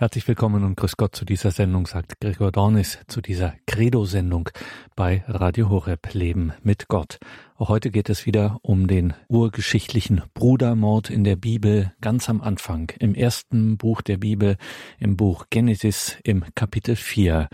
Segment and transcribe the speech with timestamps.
[0.00, 4.48] Herzlich willkommen und grüß Gott zu dieser Sendung, sagt Gregor Dornis, zu dieser Credo-Sendung
[4.94, 7.18] bei Radio Horeb Leben mit Gott.
[7.56, 12.92] Auch heute geht es wieder um den urgeschichtlichen Brudermord in der Bibel, ganz am Anfang,
[13.00, 14.56] im ersten Buch der Bibel,
[15.00, 17.48] im Buch Genesis im Kapitel 4,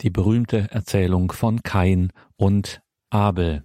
[0.00, 2.80] die berühmte Erzählung von Kain und
[3.10, 3.62] Abel.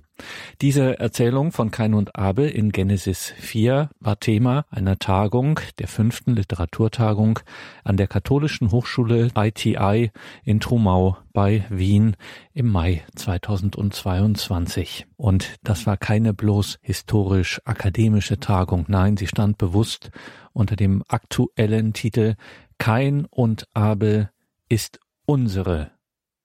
[0.61, 6.35] Diese Erzählung von Kain und Abel in Genesis 4 war Thema einer Tagung, der fünften
[6.35, 7.39] Literaturtagung
[7.83, 10.11] an der Katholischen Hochschule ITI
[10.43, 12.15] in Trumau bei Wien
[12.53, 15.05] im Mai 2022.
[15.17, 20.11] Und das war keine bloß historisch-akademische Tagung, nein, sie stand bewusst
[20.53, 22.35] unter dem aktuellen Titel
[22.77, 24.29] Kain und Abel
[24.69, 25.91] ist unsere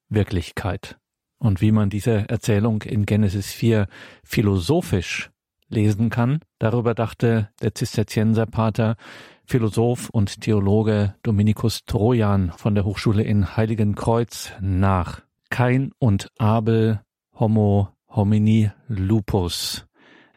[0.09, 1.00] Wirklichkeit
[1.41, 3.89] und wie man diese Erzählung in Genesis 4
[4.23, 5.31] philosophisch
[5.69, 6.41] lesen kann.
[6.59, 8.97] Darüber dachte der Zisterzienserpater,
[9.45, 15.23] Philosoph und Theologe Dominikus Trojan von der Hochschule in Heiligenkreuz nach.
[15.49, 17.01] Kain und Abel,
[17.35, 19.87] Homo homini lupus.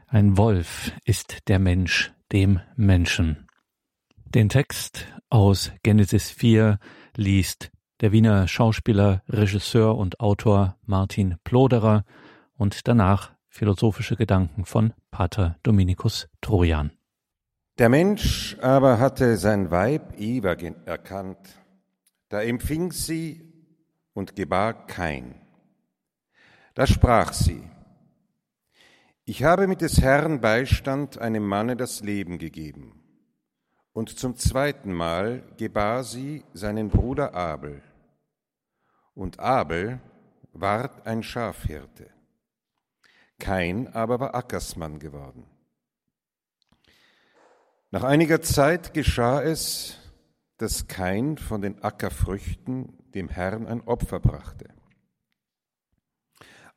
[0.08, 3.48] Ein Wolf ist der Mensch dem Menschen.
[4.26, 6.80] Den Text aus Genesis 4
[7.16, 7.72] liest
[8.04, 12.04] der Wiener Schauspieler, Regisseur und Autor Martin Ploderer
[12.58, 16.92] und danach philosophische Gedanken von Pater Dominikus Trojan.
[17.78, 20.52] Der Mensch aber hatte sein Weib Eva
[20.84, 21.38] erkannt,
[22.28, 23.42] da empfing sie
[24.14, 25.36] und gebar kein.
[26.74, 27.64] Da sprach sie,
[29.24, 33.00] ich habe mit des Herrn Beistand einem Manne das Leben gegeben.
[33.94, 37.82] Und zum zweiten Mal gebar sie seinen Bruder Abel
[39.16, 40.00] und Abel
[40.54, 42.10] ward ein Schafhirte.
[43.40, 45.46] Kain aber war Ackersmann geworden.
[47.92, 50.00] Nach einiger Zeit geschah es,
[50.58, 54.70] dass Kain von den Ackerfrüchten dem Herrn ein Opfer brachte.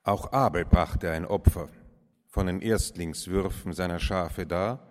[0.02, 1.68] Auch Abel brachte ein Opfer
[2.28, 4.90] von den Erstlingswürfen seiner Schafe dar,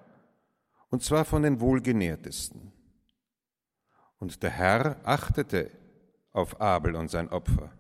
[0.90, 2.72] und zwar von den wohlgenährtesten.
[4.18, 5.72] Und der Herr achtete
[6.36, 7.72] auf Abel und sein Opfer.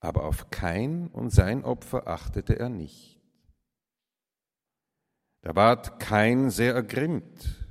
[0.00, 3.20] Aber auf Kain und sein Opfer achtete er nicht.
[5.42, 7.66] Da ward Kain sehr ergrimmt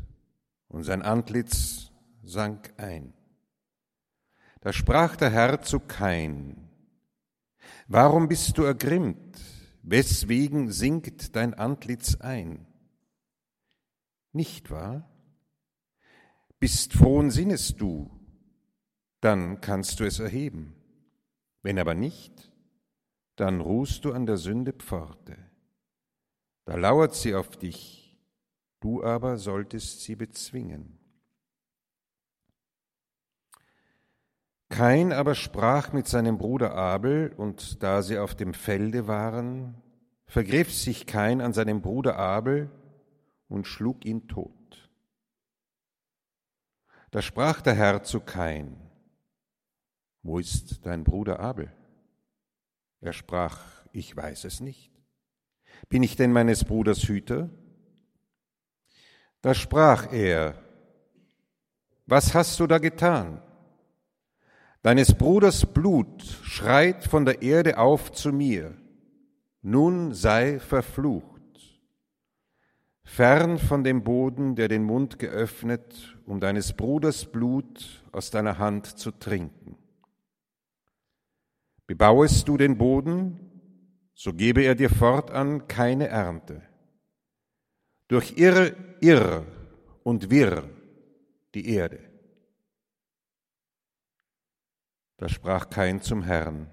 [0.68, 1.92] und sein Antlitz
[2.24, 3.14] sank ein.
[4.62, 6.70] Da sprach der Herr zu Kain,
[7.88, 9.40] Warum bist du ergrimmt?
[9.82, 12.68] Weswegen sinkt dein Antlitz ein?
[14.32, 15.10] Nicht wahr?
[16.60, 18.12] Bist frohen Sinnes du,
[19.22, 20.76] dann kannst du es erheben.
[21.62, 22.52] Wenn aber nicht,
[23.36, 25.38] dann ruhst du an der Sünde Pforte.
[26.66, 28.18] Da lauert sie auf dich,
[28.80, 31.00] du aber solltest sie bezwingen.
[34.70, 39.76] Kain aber sprach mit seinem Bruder Abel, und da sie auf dem Felde waren,
[40.28, 42.70] vergriff sich Kain an seinem Bruder Abel
[43.48, 44.54] und schlug ihn tot.
[47.10, 48.89] Da sprach der Herr zu Kain,
[50.24, 51.72] wo ist dein Bruder Abel?
[53.02, 53.60] Er sprach,
[53.92, 54.92] ich weiß es nicht.
[55.88, 57.50] Bin ich denn meines Bruders Hüter?
[59.42, 60.56] Da sprach er,
[62.06, 63.42] was hast du da getan?
[64.82, 68.76] Deines Bruders Blut schreit von der Erde auf zu mir,
[69.62, 71.40] nun sei verflucht.
[73.04, 78.86] Fern von dem Boden, der den Mund geöffnet, um deines Bruders Blut aus deiner Hand
[78.86, 79.78] zu trinken.
[81.90, 83.40] Bebauest du den Boden,
[84.14, 86.62] so gebe er dir fortan keine Ernte.
[88.08, 89.44] Durch irr, irr
[90.04, 90.70] und wirr
[91.56, 92.00] die Erde.
[95.18, 96.70] Da sprach kein zum Herrn.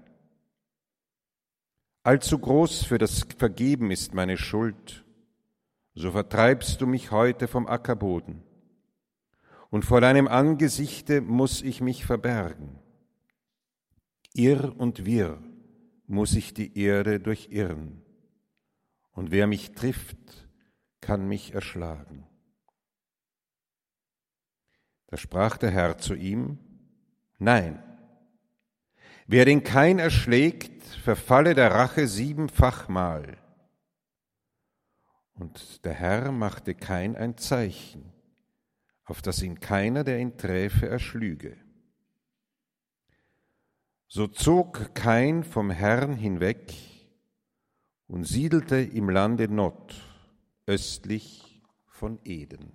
[2.03, 5.03] Allzu groß für das Vergeben ist meine Schuld,
[5.95, 8.43] so vertreibst du mich heute vom Ackerboden,
[9.71, 12.77] und vor deinem Angesichte muss ich mich verbergen.
[14.37, 15.41] Irr und wirr
[16.05, 18.01] muss ich die Erde durchirren,
[19.11, 20.47] und wer mich trifft,
[21.01, 22.27] kann mich erschlagen.
[25.07, 26.59] Da sprach der Herr zu ihm,
[27.39, 27.83] Nein,
[29.25, 33.37] wer den Kain erschlägt, verfalle der Rache siebenfachmal.
[35.33, 38.13] Und der Herr machte Kain ein Zeichen,
[39.03, 41.57] auf das ihn keiner, der ihn träfe, erschlüge.
[44.09, 46.73] So zog Kain vom Herrn hinweg
[48.07, 50.01] und siedelte im Lande Nod,
[50.65, 52.71] östlich von Eden.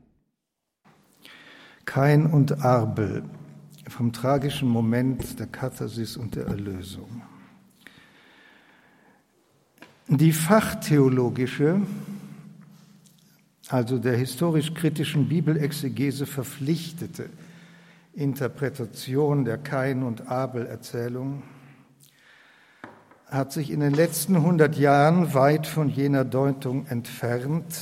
[1.87, 3.25] Kain und Arbel
[3.89, 7.23] vom tragischen Moment der Katharsis und der Erlösung.
[10.09, 11.81] Die fachtheologische,
[13.69, 17.31] also der historisch-kritischen Bibelexegese verpflichtete
[18.15, 21.43] Interpretation der Kain- und Abel-Erzählung
[23.27, 27.75] hat sich in den letzten hundert Jahren weit von jener Deutung entfernt,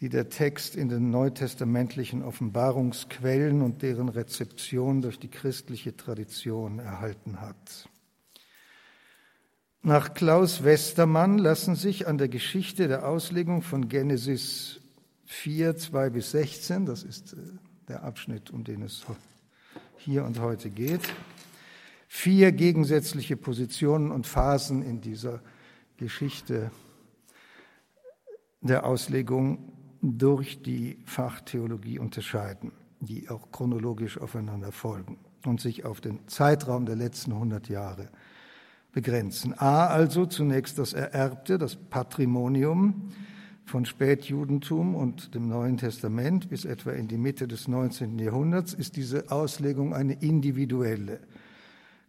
[0.00, 7.40] die der Text in den neutestamentlichen Offenbarungsquellen und deren Rezeption durch die christliche Tradition erhalten
[7.40, 7.88] hat.
[9.82, 14.80] Nach Klaus Westermann lassen sich an der Geschichte der Auslegung von Genesis
[15.26, 17.36] 4, 2 bis 16, das ist äh,
[17.88, 19.04] der Abschnitt, um den es
[19.96, 21.02] hier und heute geht,
[22.06, 25.40] vier gegensätzliche Positionen und Phasen in dieser
[25.96, 26.70] Geschichte
[28.60, 36.26] der Auslegung durch die Fachtheologie unterscheiden, die auch chronologisch aufeinander folgen und sich auf den
[36.28, 38.08] Zeitraum der letzten 100 Jahre
[38.92, 39.54] begrenzen.
[39.58, 43.12] A also zunächst das Ererbte, das Patrimonium
[43.68, 48.18] von Spätjudentum und dem Neuen Testament bis etwa in die Mitte des 19.
[48.18, 51.20] Jahrhunderts ist diese Auslegung eine individuelle.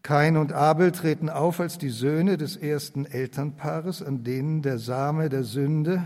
[0.01, 5.27] Kain und Abel treten auf als die Söhne des ersten Elternpaares, an denen der Same
[5.27, 6.01] der Sünde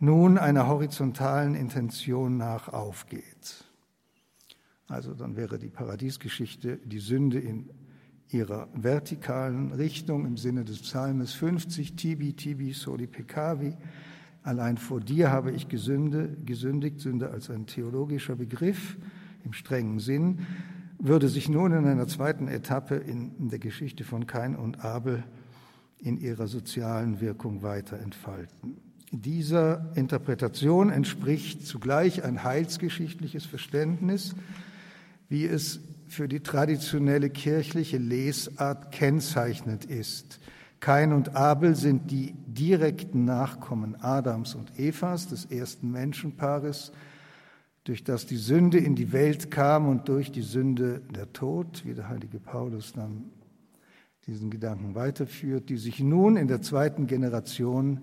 [0.00, 3.64] nun einer horizontalen Intention nach aufgeht.
[4.86, 7.70] Also dann wäre die Paradiesgeschichte die Sünde in
[8.28, 13.74] ihrer vertikalen Richtung im Sinne des Psalmes 50, Tibi, Tibi, Soli Peccavi.
[14.44, 18.98] Allein vor dir habe ich gesünde, gesündigt, Sünde als ein theologischer Begriff
[19.42, 20.40] im strengen Sinn,
[20.98, 25.24] würde sich nun in einer zweiten Etappe in der Geschichte von Kain und Abel
[25.98, 28.76] in ihrer sozialen Wirkung weiter entfalten.
[29.10, 34.34] Dieser Interpretation entspricht zugleich ein heilsgeschichtliches Verständnis,
[35.30, 40.38] wie es für die traditionelle kirchliche Lesart kennzeichnend ist.
[40.84, 46.92] Kain und Abel sind die direkten Nachkommen Adams und Evas, des ersten Menschenpaares,
[47.84, 51.94] durch das die Sünde in die Welt kam und durch die Sünde der Tod, wie
[51.94, 53.30] der heilige Paulus dann
[54.26, 58.02] diesen Gedanken weiterführt, die sich nun in der zweiten Generation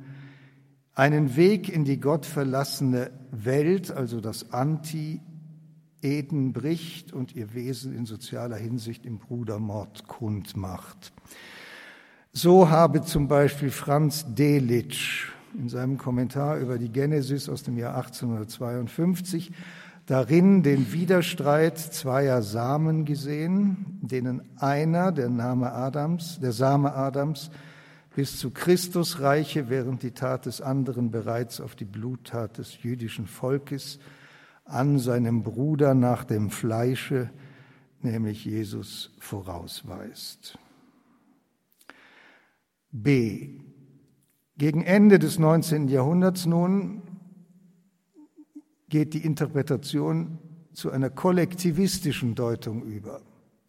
[0.95, 5.21] einen Weg in die gottverlassene Welt, also das Anti
[6.01, 11.13] Eden bricht und ihr Wesen in sozialer Hinsicht im Brudermord kundmacht.
[12.33, 17.97] So habe zum Beispiel Franz Delitzsch in seinem Kommentar über die Genesis aus dem Jahr
[17.97, 19.51] 1852
[20.05, 27.51] darin den Widerstreit zweier Samen gesehen, denen einer, der Name Adams, der Same Adams,
[28.15, 33.27] bis zu Christus reiche, während die Tat des anderen bereits auf die Bluttat des jüdischen
[33.27, 33.99] Volkes
[34.63, 37.29] an seinem Bruder nach dem Fleische,
[38.01, 40.57] nämlich Jesus, vorausweist.
[42.91, 43.59] B.
[44.57, 45.87] Gegen Ende des 19.
[45.87, 47.01] Jahrhunderts nun
[48.89, 50.37] geht die Interpretation
[50.73, 53.21] zu einer kollektivistischen Deutung über.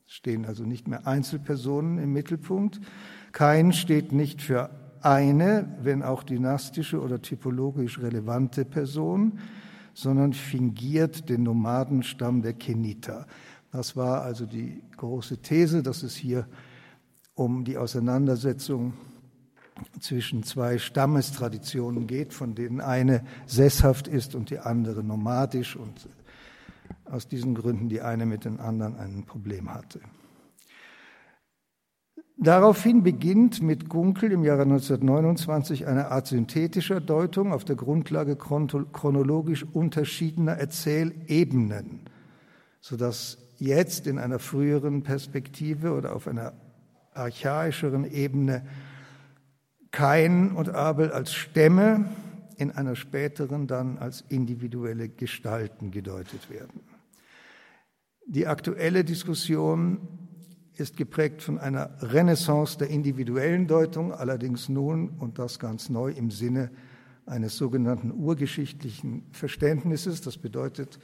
[0.07, 2.81] Es stehen also nicht mehr Einzelpersonen im Mittelpunkt.
[3.31, 4.71] Kein steht nicht für
[5.01, 9.39] eine, wenn auch dynastische oder typologisch relevante Person,
[9.95, 13.27] sondern fingiert den Nomadenstamm der Keniter.
[13.71, 16.47] Das war also die große These, dass es hier
[17.35, 18.95] um die Auseinandersetzung
[20.01, 26.09] zwischen zwei Stammestraditionen geht, von denen eine sesshaft ist und die andere nomadisch und
[27.05, 30.01] aus diesen Gründen die eine mit den anderen ein Problem hatte.
[32.39, 39.65] Daraufhin beginnt mit Gunkel im Jahre 1929 eine Art synthetischer Deutung auf der Grundlage chronologisch
[39.65, 42.01] unterschiedener Erzählebenen,
[42.81, 46.55] sodass jetzt in einer früheren Perspektive oder auf einer
[47.15, 48.67] archaischeren Ebene
[49.93, 52.07] Kain und Abel als Stämme,
[52.57, 56.81] in einer späteren dann als individuelle Gestalten gedeutet werden.
[58.27, 60.09] Die aktuelle Diskussion
[60.75, 66.31] ist geprägt von einer Renaissance der individuellen Deutung, allerdings nun, und das ganz neu im
[66.31, 66.71] Sinne
[67.27, 70.23] eines sogenannten urgeschichtlichen Verständnisses.
[70.23, 70.99] Das bedeutet,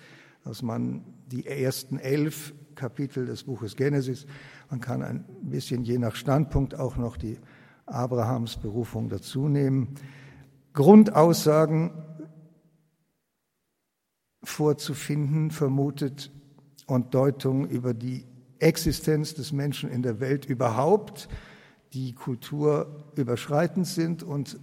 [0.45, 4.27] dass man die ersten elf Kapitel des Buches Genesis,
[4.71, 7.39] man kann ein bisschen je nach Standpunkt auch noch die
[7.91, 9.95] Abrahams Berufung dazu nehmen,
[10.73, 11.91] Grundaussagen
[14.43, 16.31] vorzufinden, vermutet
[16.87, 18.25] und Deutungen über die
[18.59, 21.29] Existenz des Menschen in der Welt überhaupt,
[21.93, 24.59] die kulturüberschreitend sind und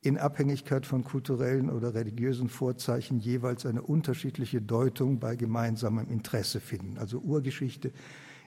[0.00, 6.98] in Abhängigkeit von kulturellen oder religiösen Vorzeichen jeweils eine unterschiedliche Deutung bei gemeinsamem Interesse finden.
[6.98, 7.92] Also Urgeschichte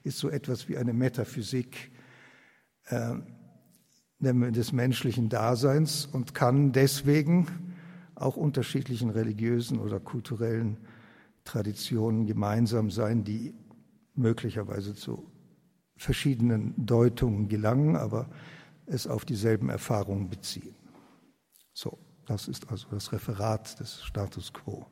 [0.04, 1.92] ist so etwas wie eine Metaphysik
[2.86, 3.16] äh,
[4.22, 7.48] des menschlichen Daseins und kann deswegen
[8.16, 10.78] auch unterschiedlichen religiösen oder kulturellen
[11.44, 13.54] Traditionen gemeinsam sein, die
[14.14, 15.26] möglicherweise zu
[15.98, 18.30] verschiedenen Deutungen gelangen, aber
[18.86, 20.76] es auf dieselben Erfahrungen beziehen.
[21.74, 24.86] So, das ist also das Referat des Status quo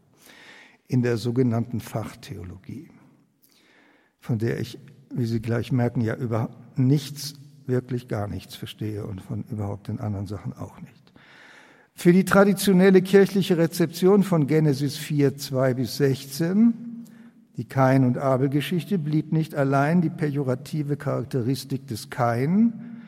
[0.88, 2.90] in der sogenannten Fachtheologie,
[4.20, 4.80] von der ich,
[5.14, 7.39] wie Sie gleich merken, ja über nichts,
[7.70, 11.14] wirklich gar nichts verstehe und von überhaupt den anderen Sachen auch nicht.
[11.94, 16.74] Für die traditionelle kirchliche Rezeption von Genesis 4, 2 bis 16,
[17.58, 23.02] die Kain- und Abel-Geschichte, blieb nicht allein die pejorative Charakteristik des Kain,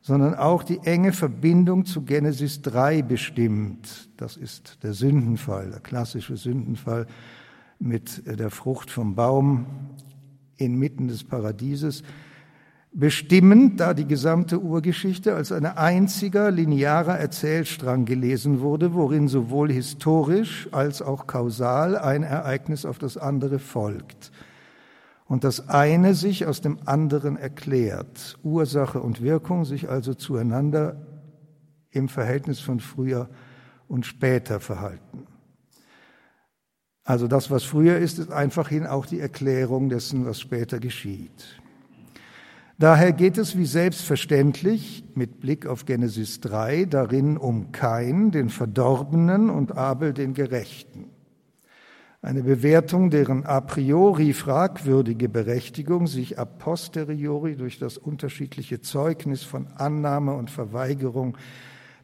[0.00, 4.10] sondern auch die enge Verbindung zu Genesis 3 bestimmt.
[4.16, 7.06] Das ist der Sündenfall, der klassische Sündenfall
[7.78, 9.66] mit der Frucht vom Baum
[10.56, 12.02] inmitten des Paradieses
[12.92, 20.68] bestimmend, da die gesamte Urgeschichte als ein einziger linearer Erzählstrang gelesen wurde, worin sowohl historisch
[20.72, 24.30] als auch kausal ein Ereignis auf das andere folgt
[25.32, 31.06] und das eine sich aus dem anderen erklärt, Ursache und Wirkung sich also zueinander
[31.90, 33.30] im Verhältnis von früher
[33.88, 35.26] und später verhalten.
[37.04, 41.61] Also das, was früher ist, ist einfachhin auch die Erklärung dessen, was später geschieht.
[42.82, 49.50] Daher geht es wie selbstverständlich mit Blick auf Genesis 3 darin um Kain, den Verdorbenen,
[49.50, 51.04] und Abel, den Gerechten.
[52.22, 59.68] Eine Bewertung, deren a priori fragwürdige Berechtigung sich a posteriori durch das unterschiedliche Zeugnis von
[59.76, 61.38] Annahme und Verweigerung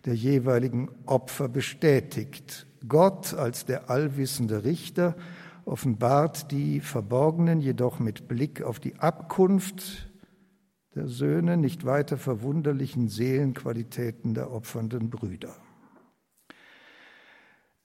[0.04, 2.68] der jeweiligen Opfer bestätigt.
[2.86, 5.16] Gott als der allwissende Richter
[5.64, 10.07] offenbart die Verborgenen jedoch mit Blick auf die Abkunft
[10.98, 15.54] der Söhne nicht weiter verwunderlichen Seelenqualitäten der opfernden Brüder.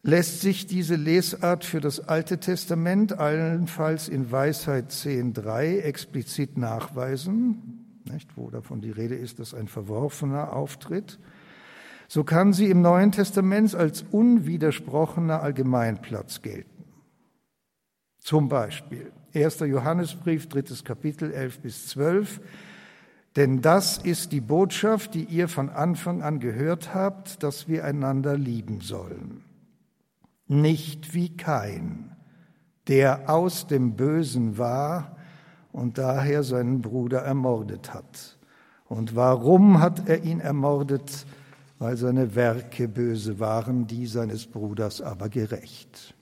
[0.02, 8.36] Lässt sich diese Lesart für das Alte Testament allenfalls in Weisheit 10.3 explizit nachweisen, nicht,
[8.36, 11.20] wo davon die Rede ist, dass ein Verworfener auftritt,
[12.08, 16.84] so kann sie im Neuen Testament als unwidersprochener Allgemeinplatz gelten.
[18.18, 19.60] Zum Beispiel 1.
[19.60, 22.42] Johannesbrief, drittes Kapitel 11 bis 12,
[23.36, 28.38] denn das ist die Botschaft, die ihr von Anfang an gehört habt, dass wir einander
[28.38, 29.44] lieben sollen.
[30.48, 32.16] Nicht wie Kain,
[32.88, 35.16] der aus dem Bösen war
[35.72, 38.38] und daher seinen Bruder ermordet hat.
[38.86, 41.26] Und warum hat er ihn ermordet?
[41.80, 46.14] Weil seine Werke böse waren, die seines Bruders aber gerecht.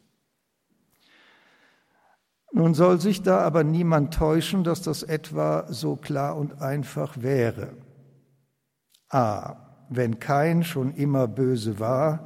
[2.53, 7.69] Nun soll sich da aber niemand täuschen, dass das etwa so klar und einfach wäre.
[9.09, 9.55] A.
[9.89, 12.25] Wenn kein schon immer böse war,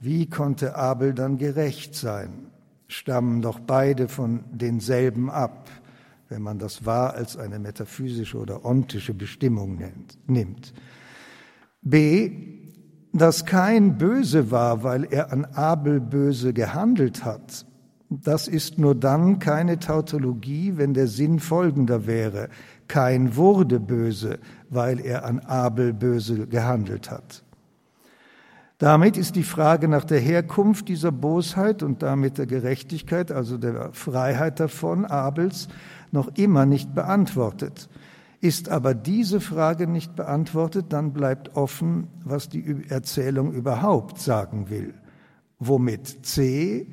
[0.00, 2.50] wie konnte Abel dann gerecht sein?
[2.86, 5.68] Stammen doch beide von denselben ab,
[6.28, 9.82] wenn man das wahr als eine metaphysische oder ontische Bestimmung
[10.26, 10.74] nimmt.
[11.82, 12.52] B.
[13.12, 17.64] Dass kein böse war, weil er an Abel böse gehandelt hat,
[18.22, 22.48] das ist nur dann keine Tautologie, wenn der Sinn folgender wäre.
[22.88, 27.42] Kein wurde böse, weil er an Abel böse gehandelt hat.
[28.78, 33.92] Damit ist die Frage nach der Herkunft dieser Bosheit und damit der Gerechtigkeit, also der
[33.92, 35.68] Freiheit davon, Abels,
[36.10, 37.88] noch immer nicht beantwortet.
[38.40, 44.92] Ist aber diese Frage nicht beantwortet, dann bleibt offen, was die Erzählung überhaupt sagen will.
[45.58, 46.86] Womit C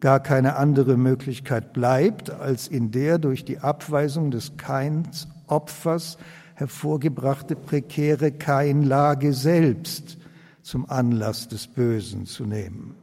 [0.00, 6.18] gar keine andere Möglichkeit bleibt, als in der durch die Abweisung des Keins Opfers
[6.54, 10.18] hervorgebrachte prekäre Keinlage selbst
[10.62, 12.94] zum Anlass des Bösen zu nehmen.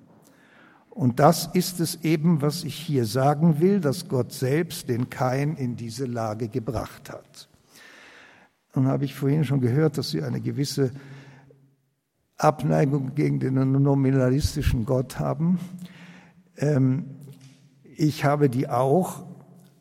[0.89, 5.57] Und das ist es eben, was ich hier sagen will, dass Gott selbst den Kain
[5.57, 7.49] in diese Lage gebracht hat.
[8.75, 10.91] Nun habe ich vorhin schon gehört, dass Sie eine gewisse
[12.37, 15.59] Abneigung gegen den nominalistischen Gott haben.
[16.57, 17.05] Ähm,
[17.83, 19.25] ich habe die auch.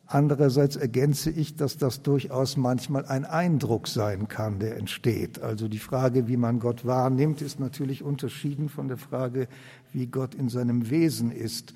[0.07, 5.43] Andererseits ergänze ich, dass das durchaus manchmal ein Eindruck sein kann, der entsteht.
[5.43, 9.49] Also die Frage, wie man Gott wahrnimmt, ist natürlich unterschieden von der Frage,
[9.93, 11.75] wie Gott in seinem Wesen ist.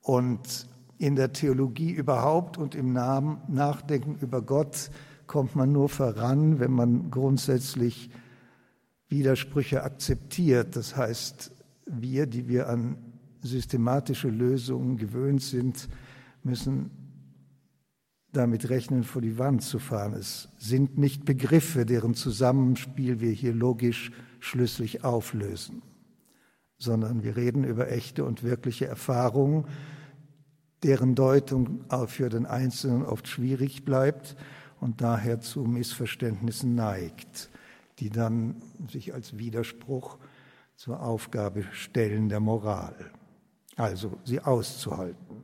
[0.00, 0.66] Und
[0.98, 4.90] in der Theologie überhaupt und im Nachdenken über Gott
[5.26, 8.10] kommt man nur voran, wenn man grundsätzlich
[9.08, 10.76] Widersprüche akzeptiert.
[10.76, 11.52] Das heißt,
[11.86, 13.11] wir, die wir an
[13.42, 15.88] systematische Lösungen gewöhnt sind,
[16.42, 16.90] müssen
[18.32, 20.14] damit rechnen, vor die Wand zu fahren.
[20.14, 25.82] Es sind nicht Begriffe, deren Zusammenspiel wir hier logisch schlüssig auflösen,
[26.78, 29.66] sondern wir reden über echte und wirkliche Erfahrungen,
[30.82, 34.36] deren Deutung für den Einzelnen oft schwierig bleibt
[34.80, 37.50] und daher zu Missverständnissen neigt,
[37.98, 38.56] die dann
[38.90, 40.18] sich als Widerspruch
[40.74, 43.12] zur Aufgabe stellen der Moral,
[43.76, 45.42] also sie auszuhalten.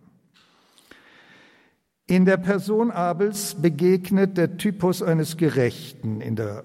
[2.06, 6.64] In der Person Abels begegnet der Typus eines Gerechten in der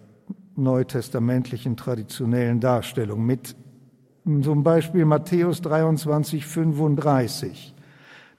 [0.56, 3.56] neutestamentlichen traditionellen Darstellung mit
[4.24, 7.76] zum Beispiel Matthäus 23, 35.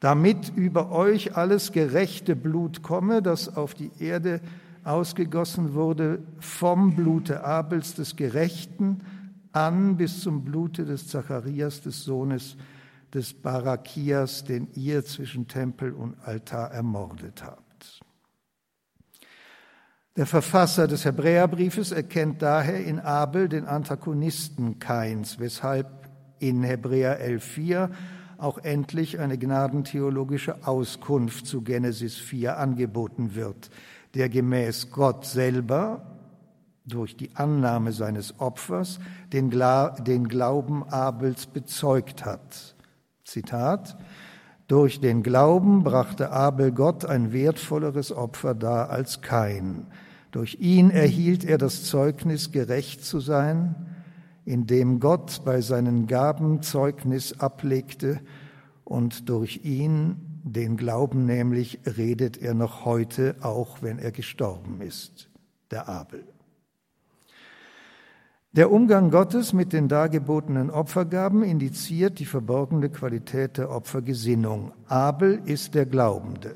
[0.00, 4.40] Damit über euch alles gerechte Blut komme, das auf die Erde
[4.82, 9.00] ausgegossen wurde, vom Blute Abels des Gerechten
[9.52, 12.73] an bis zum Blute des Zacharias, des Sohnes des
[13.42, 18.00] Barakias, den ihr zwischen Tempel und Altar ermordet habt.
[20.16, 25.88] Der Verfasser des Hebräerbriefes erkennt daher in Abel den Antagonisten Kains, weshalb
[26.38, 27.90] in Hebräer 11.4
[28.38, 33.70] auch endlich eine gnadentheologische Auskunft zu Genesis 4 angeboten wird,
[34.14, 36.14] der gemäß Gott selber
[36.86, 39.00] durch die Annahme seines Opfers
[39.32, 42.73] den, Glauben Abels bezeugt hat.
[43.24, 43.96] Zitat,
[44.66, 49.86] durch den Glauben brachte Abel Gott ein wertvolleres Opfer dar als Kain.
[50.30, 53.74] Durch ihn erhielt er das Zeugnis, gerecht zu sein,
[54.44, 58.20] indem Gott bei seinen Gaben Zeugnis ablegte
[58.84, 65.30] und durch ihn, den Glauben nämlich, redet er noch heute, auch wenn er gestorben ist,
[65.70, 66.24] der Abel.
[68.56, 74.70] Der Umgang Gottes mit den dargebotenen Opfergaben indiziert die verborgene Qualität der Opfergesinnung.
[74.86, 76.54] Abel ist der Glaubende.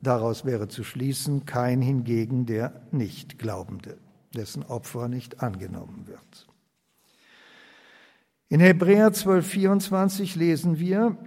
[0.00, 3.98] Daraus wäre zu schließen, kein hingegen der Nicht-Glaubende,
[4.34, 6.48] dessen Opfer nicht angenommen wird.
[8.48, 11.18] In Hebräer 12,24 lesen wir,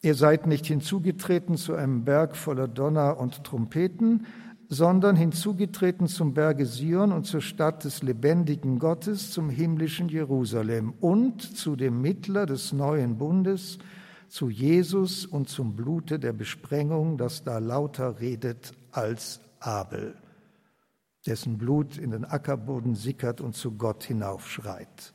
[0.00, 4.26] Ihr seid nicht hinzugetreten zu einem Berg voller Donner und Trompeten,
[4.68, 11.40] sondern hinzugetreten zum Berge Sion und zur Stadt des lebendigen Gottes, zum himmlischen Jerusalem und
[11.42, 13.78] zu dem Mittler des neuen Bundes,
[14.28, 20.14] zu Jesus und zum Blute der Besprengung, das da lauter redet als Abel,
[21.26, 25.14] dessen Blut in den Ackerboden sickert und zu Gott hinaufschreit.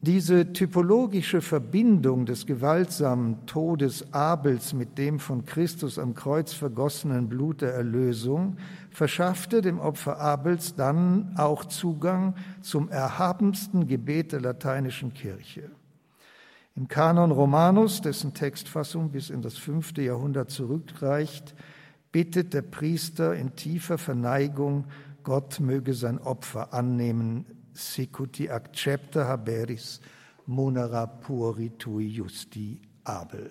[0.00, 7.62] Diese typologische Verbindung des gewaltsamen Todes Abels mit dem von Christus am Kreuz vergossenen Blut
[7.62, 8.58] der Erlösung
[8.92, 15.68] verschaffte dem Opfer Abels dann auch Zugang zum erhabensten Gebet der lateinischen Kirche.
[16.76, 21.56] Im Kanon Romanus, dessen Textfassung bis in das fünfte Jahrhundert zurückreicht,
[22.12, 24.84] bittet der Priester in tiefer Verneigung,
[25.24, 27.46] Gott möge sein Opfer annehmen,
[27.78, 30.00] sicuti accepta haberis
[30.46, 33.50] munera puri tui justi Abel.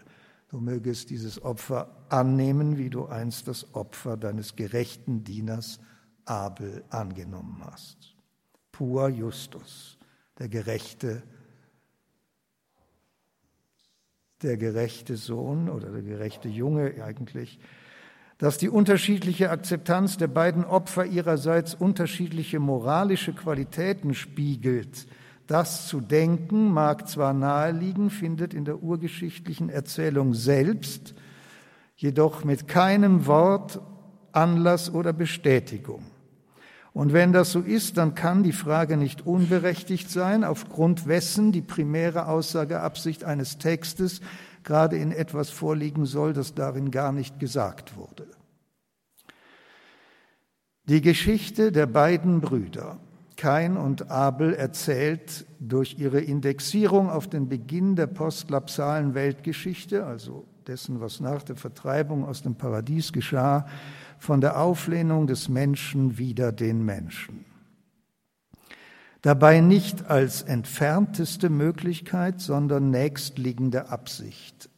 [0.50, 5.80] Du mögest dieses Opfer annehmen, wie du einst das Opfer deines gerechten Dieners
[6.26, 8.16] Abel angenommen hast.
[8.72, 9.98] Pur justus,
[10.40, 11.24] der gerechte,
[14.42, 17.60] der gerechte Sohn oder der gerechte Junge eigentlich,
[18.38, 25.08] dass die unterschiedliche Akzeptanz der beiden Opfer ihrerseits unterschiedliche moralische Qualitäten spiegelt.
[25.47, 31.15] Das zu denken mag zwar naheliegen, findet in der urgeschichtlichen Erzählung selbst
[31.95, 33.82] jedoch mit keinem Wort
[34.34, 36.04] Anlass oder Bestätigung.
[36.93, 41.62] Und wenn das so ist, dann kann die Frage nicht unberechtigt sein, aufgrund wessen die
[41.62, 44.19] primäre Aussageabsicht eines Textes
[44.63, 48.28] gerade in etwas vorliegen soll, das darin gar nicht gesagt wurde.
[50.86, 53.00] Die Geschichte der beiden Brüder,
[53.36, 61.02] Kain und Abel, erzählt durch ihre Indexierung auf den Beginn der postlapsalen Weltgeschichte, also dessen,
[61.02, 63.67] was nach der Vertreibung aus dem Paradies geschah,
[64.17, 67.46] von der Auflehnung des Menschen wider den Menschen
[69.28, 74.70] dabei nicht als entfernteste Möglichkeit, sondern nächstliegende Absicht,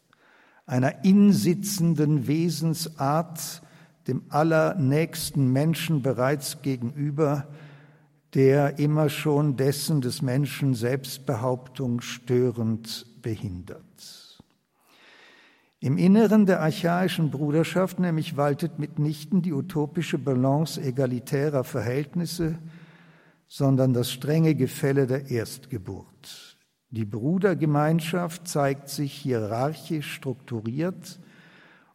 [0.65, 3.61] einer insitzenden Wesensart
[4.07, 7.47] dem allernächsten Menschen bereits gegenüber,
[8.33, 14.39] der immer schon dessen des Menschen Selbstbehauptung störend behindert.
[15.79, 22.57] Im Inneren der archaischen Bruderschaft nämlich waltet mitnichten die utopische Balance egalitärer Verhältnisse,
[23.49, 26.57] sondern das strenge Gefälle der Erstgeburt.
[26.91, 31.19] Die Brudergemeinschaft zeigt sich hierarchisch strukturiert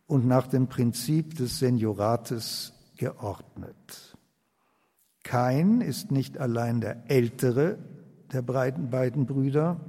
[0.07, 4.17] und nach dem Prinzip des Seniorates geordnet.
[5.23, 7.79] Kain ist nicht allein der ältere
[8.33, 9.81] der beiden Brüder,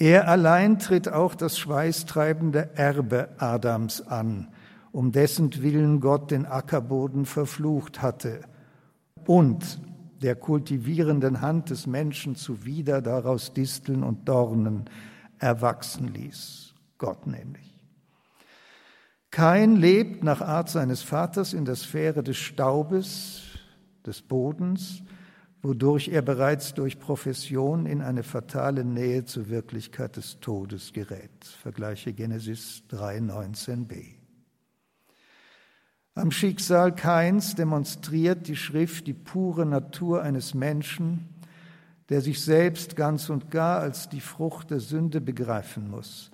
[0.00, 4.46] er allein tritt auch das schweißtreibende Erbe Adams an,
[4.92, 8.42] um dessen Willen Gott den Ackerboden verflucht hatte
[9.26, 9.80] und
[10.22, 14.90] der kultivierenden Hand des Menschen zuwider daraus Disteln und Dornen
[15.38, 16.74] erwachsen ließ.
[16.98, 17.74] Gott nämlich.
[19.30, 23.42] Kain lebt nach Art seines Vaters in der Sphäre des Staubes,
[24.04, 25.02] des Bodens,
[25.62, 31.44] wodurch er bereits durch Profession in eine fatale Nähe zur Wirklichkeit des Todes gerät.
[31.44, 34.17] Vergleiche Genesis 3,19b.
[36.18, 41.28] Am Schicksal Kains demonstriert die Schrift die pure Natur eines Menschen,
[42.08, 46.32] der sich selbst ganz und gar als die Frucht der Sünde begreifen muss.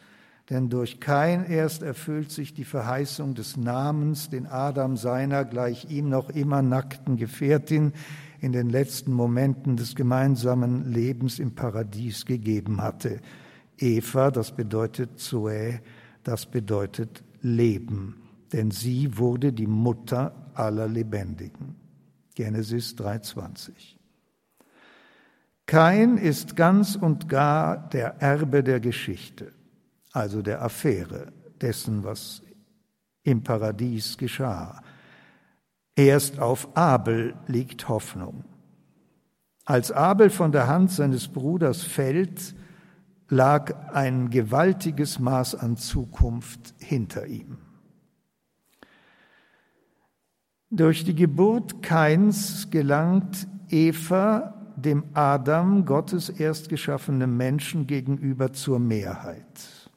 [0.48, 6.08] Denn durch Kain erst erfüllt sich die Verheißung des Namens, den Adam seiner gleich ihm
[6.08, 7.92] noch immer nackten Gefährtin
[8.40, 13.20] in den letzten Momenten des gemeinsamen Lebens im Paradies gegeben hatte.
[13.76, 15.82] Eva, das bedeutet Zoe,
[16.22, 18.23] das bedeutet Leben
[18.54, 21.74] denn sie wurde die Mutter aller Lebendigen.
[22.36, 23.98] Genesis 3:20.
[25.66, 29.52] Kain ist ganz und gar der Erbe der Geschichte,
[30.12, 32.42] also der Affäre, dessen, was
[33.24, 34.80] im Paradies geschah.
[35.96, 38.44] Erst auf Abel liegt Hoffnung.
[39.64, 42.54] Als Abel von der Hand seines Bruders fällt,
[43.28, 47.63] lag ein gewaltiges Maß an Zukunft hinter ihm.
[50.76, 59.90] Durch die Geburt Kains gelangt Eva dem Adam, Gottes erstgeschaffenem Menschen, gegenüber zur Mehrheit.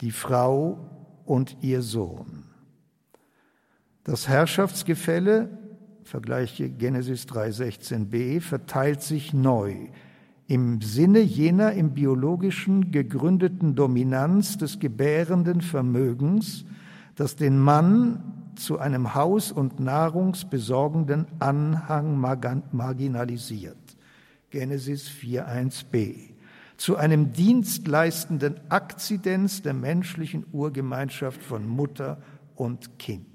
[0.00, 0.90] Die Frau
[1.24, 2.42] und ihr Sohn.
[4.02, 5.56] Das Herrschaftsgefälle,
[6.02, 9.86] vergleiche Genesis 3,16b, verteilt sich neu
[10.48, 16.64] im Sinne jener im biologischen gegründeten Dominanz des gebärenden Vermögens,
[17.14, 23.76] das den Mann zu einem haus- und nahrungsbesorgenden Anhang marginalisiert.
[24.50, 26.30] Genesis 4.1b.
[26.76, 32.20] Zu einem dienstleistenden Akzidenz der menschlichen Urgemeinschaft von Mutter
[32.56, 33.26] und Kind.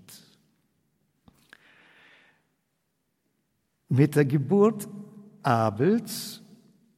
[3.89, 4.87] Mit der Geburt
[5.43, 6.41] Abels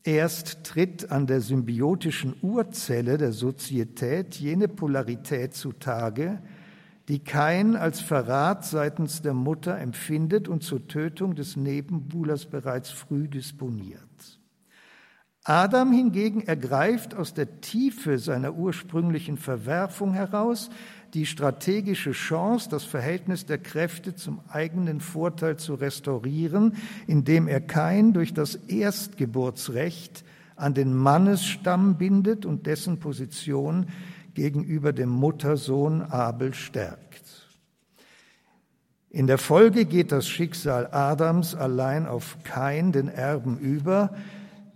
[0.04, 6.42] erst tritt an der symbiotischen Urzelle der Sozietät jene Polarität zutage,
[7.10, 13.28] die Kain als Verrat seitens der Mutter empfindet und zur Tötung des Nebenbuhlers bereits früh
[13.28, 14.00] disponiert.
[15.44, 20.70] Adam hingegen ergreift aus der Tiefe seiner ursprünglichen Verwerfung heraus
[21.16, 26.76] die strategische Chance, das Verhältnis der Kräfte zum eigenen Vorteil zu restaurieren,
[27.08, 30.24] indem er Kain durch das Erstgeburtsrecht
[30.56, 33.88] an den Mannesstamm bindet und dessen Position
[34.40, 37.50] gegenüber dem Muttersohn Abel stärkt.
[39.10, 44.16] In der Folge geht das Schicksal Adams allein auf Kain, den Erben, über,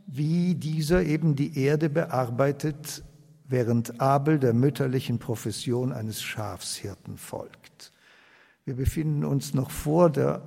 [0.05, 3.03] wie dieser eben die Erde bearbeitet,
[3.47, 7.93] während Abel der mütterlichen Profession eines Schafshirten folgt.
[8.65, 10.41] Wir befinden uns noch vor der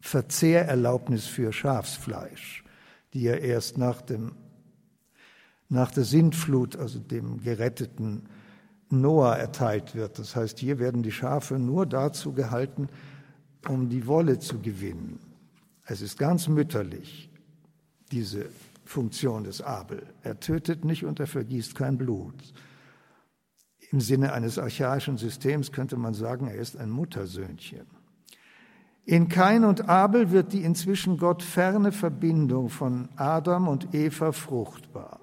[0.00, 2.64] Verzehrerlaubnis für Schafsfleisch,
[3.12, 4.32] die ja erst nach dem
[5.68, 8.28] nach der Sintflut, also dem geretteten
[8.88, 10.18] Noah, erteilt wird.
[10.18, 12.88] Das heißt, hier werden die Schafe nur dazu gehalten,
[13.68, 15.18] um die Wolle zu gewinnen.
[15.84, 17.30] Es ist ganz mütterlich,
[18.12, 18.46] diese
[18.84, 20.02] Funktion des Abel.
[20.22, 22.34] Er tötet nicht und er vergießt kein Blut.
[23.90, 27.86] Im Sinne eines archaischen Systems könnte man sagen, er ist ein Muttersöhnchen.
[29.04, 35.20] In Kain und Abel wird die inzwischen Gott ferne Verbindung von Adam und Eva fruchtbar.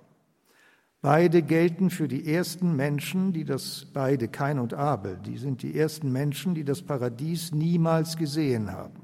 [1.03, 5.77] Beide gelten für die ersten Menschen, die das, beide Kain und Abel, die sind die
[5.77, 9.01] ersten Menschen, die das Paradies niemals gesehen haben,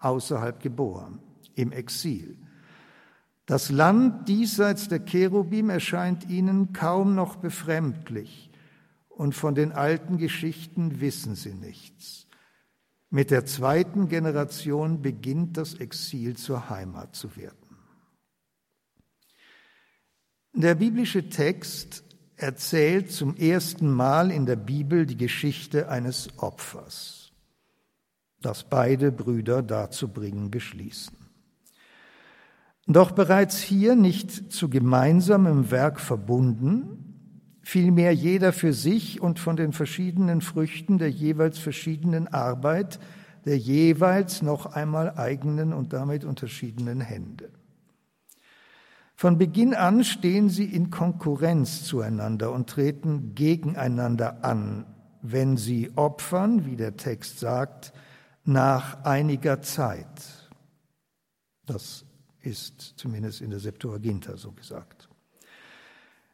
[0.00, 1.20] außerhalb geboren,
[1.54, 2.36] im Exil.
[3.46, 8.50] Das Land diesseits der Cherubim erscheint ihnen kaum noch befremdlich
[9.08, 12.26] und von den alten Geschichten wissen sie nichts.
[13.10, 17.57] Mit der zweiten Generation beginnt das Exil zur Heimat zu werden.
[20.58, 22.02] Der biblische Text
[22.34, 27.30] erzählt zum ersten Mal in der Bibel die Geschichte eines Opfers,
[28.42, 31.16] das beide Brüder dazu bringen beschließen.
[32.88, 39.72] Doch bereits hier nicht zu gemeinsamem Werk verbunden, vielmehr jeder für sich und von den
[39.72, 42.98] verschiedenen Früchten der jeweils verschiedenen Arbeit
[43.44, 47.48] der jeweils noch einmal eigenen und damit unterschiedenen Hände.
[49.20, 54.86] Von Beginn an stehen sie in Konkurrenz zueinander und treten gegeneinander an,
[55.22, 57.92] wenn sie opfern, wie der Text sagt,
[58.44, 60.06] nach einiger Zeit.
[61.66, 62.04] Das
[62.42, 65.08] ist zumindest in der Septuaginta so gesagt.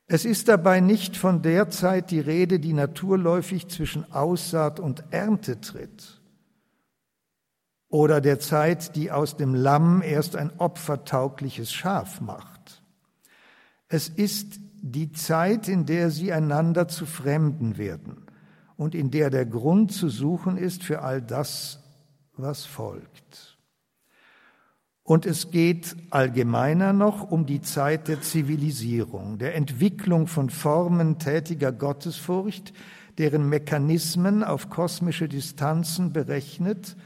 [0.06, 5.58] Es ist dabei nicht von der Zeit die Rede, die naturläufig zwischen Aussaat und Ernte
[5.62, 6.20] tritt,
[7.88, 12.53] oder der Zeit, die aus dem Lamm erst ein opfertaugliches Schaf macht.
[13.88, 18.26] Es ist die Zeit, in der sie einander zu Fremden werden
[18.76, 21.80] und in der der Grund zu suchen ist für all das,
[22.36, 23.58] was folgt.
[25.02, 31.72] Und es geht allgemeiner noch um die Zeit der Zivilisierung, der Entwicklung von Formen tätiger
[31.72, 32.72] Gottesfurcht,
[33.18, 36.96] deren Mechanismen auf kosmische Distanzen berechnet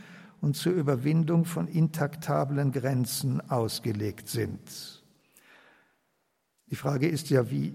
[0.40, 4.97] und zur Überwindung von intaktablen Grenzen ausgelegt sind.
[6.70, 7.74] Die Frage ist ja, wie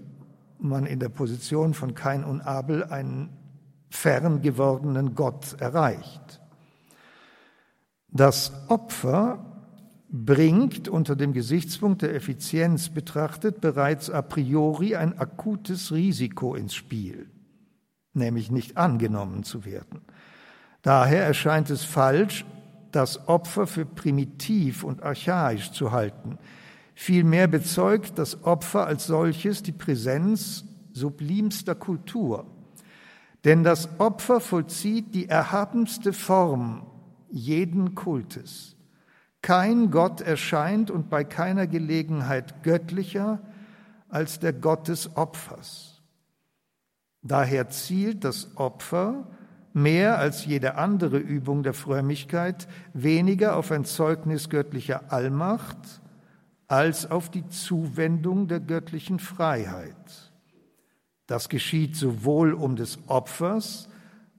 [0.58, 3.30] man in der Position von Kain und Abel einen
[3.90, 6.40] fern gewordenen Gott erreicht.
[8.08, 9.54] Das Opfer
[10.08, 17.28] bringt unter dem Gesichtspunkt der Effizienz betrachtet bereits a priori ein akutes Risiko ins Spiel,
[18.12, 20.02] nämlich nicht angenommen zu werden.
[20.82, 22.44] Daher erscheint es falsch,
[22.92, 26.38] das Opfer für primitiv und archaisch zu halten.
[26.94, 32.46] Vielmehr bezeugt das Opfer als solches die Präsenz sublimster Kultur.
[33.44, 36.86] Denn das Opfer vollzieht die erhabenste Form
[37.30, 38.76] jeden Kultes.
[39.42, 43.40] Kein Gott erscheint und bei keiner Gelegenheit göttlicher
[44.08, 46.02] als der Gott des Opfers.
[47.20, 49.26] Daher zielt das Opfer
[49.72, 56.00] mehr als jede andere Übung der Frömmigkeit weniger auf ein Zeugnis göttlicher Allmacht
[56.68, 60.32] als auf die Zuwendung der göttlichen Freiheit.
[61.26, 63.88] Das geschieht sowohl um des Opfers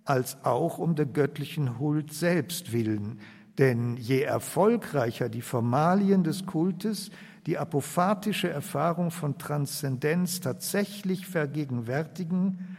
[0.04, 3.20] als auch um der göttlichen Huld selbst willen,
[3.58, 7.10] denn je erfolgreicher die Formalien des Kultes
[7.46, 12.78] die apophatische Erfahrung von Transzendenz tatsächlich vergegenwärtigen,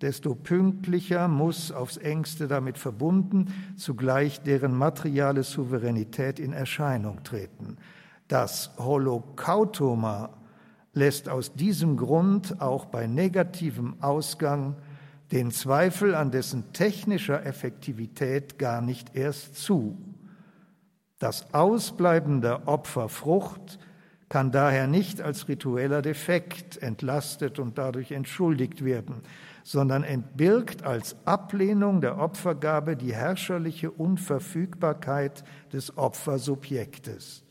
[0.00, 7.76] desto pünktlicher muss aufs engste damit verbunden zugleich deren materiale Souveränität in Erscheinung treten.
[8.28, 10.30] Das Holocautoma
[10.92, 14.76] lässt aus diesem Grund auch bei negativem Ausgang
[15.32, 19.98] den Zweifel an dessen technischer Effektivität gar nicht erst zu.
[21.18, 23.78] Das Ausbleiben der Opferfrucht
[24.28, 29.22] kann daher nicht als ritueller Defekt entlastet und dadurch entschuldigt werden,
[29.64, 37.42] sondern entbirgt als Ablehnung der Opfergabe die herrscherliche Unverfügbarkeit des Opfersubjektes,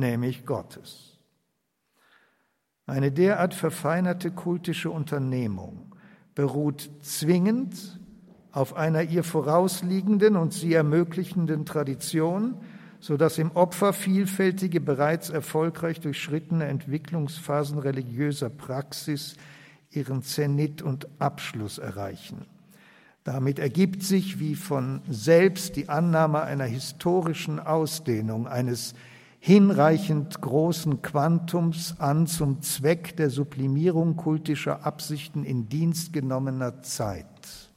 [0.00, 1.18] nämlich Gottes.
[2.86, 5.94] Eine derart verfeinerte kultische Unternehmung
[6.34, 8.00] beruht zwingend
[8.50, 12.56] auf einer ihr vorausliegenden und sie ermöglichenden Tradition,
[12.98, 19.36] so dass im Opfer vielfältige, bereits erfolgreich durchschrittene Entwicklungsphasen religiöser Praxis
[19.90, 22.46] ihren Zenit und Abschluss erreichen.
[23.24, 28.94] Damit ergibt sich wie von selbst die Annahme einer historischen Ausdehnung eines
[29.40, 37.72] hinreichend großen Quantums an zum Zweck der Sublimierung kultischer Absichten in Dienst genommener Zeit.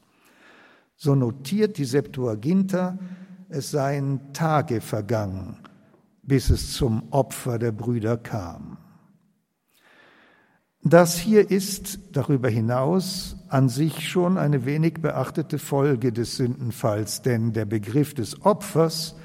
[0.97, 2.99] So notiert die Septuaginta,
[3.47, 5.58] es seien Tage vergangen,
[6.21, 8.78] bis es zum Opfer der Brüder kam.
[10.86, 17.54] Das hier ist darüber hinaus an sich schon eine wenig beachtete Folge des Sündenfalls, denn
[17.54, 19.15] der Begriff des Opfers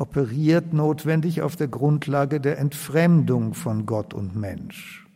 [0.00, 5.06] operiert notwendig auf der Grundlage der Entfremdung von Gott und Mensch.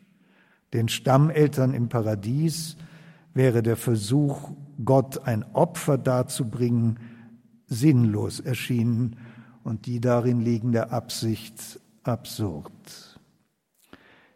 [0.75, 2.77] Den Stammeltern im Paradies
[3.33, 4.51] wäre der Versuch,
[4.85, 6.99] Gott ein Opfer darzubringen,
[7.67, 9.17] sinnlos erschienen
[9.63, 13.19] und die darin liegende Absicht absurd.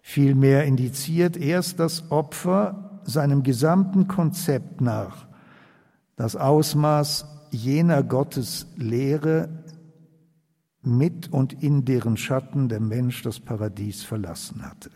[0.01, 5.27] Vielmehr indiziert erst das Opfer seinem gesamten Konzept nach
[6.17, 9.49] das Ausmaß jener Gotteslehre,
[10.83, 14.91] mit und in deren Schatten der Mensch das Paradies verlassen hatte.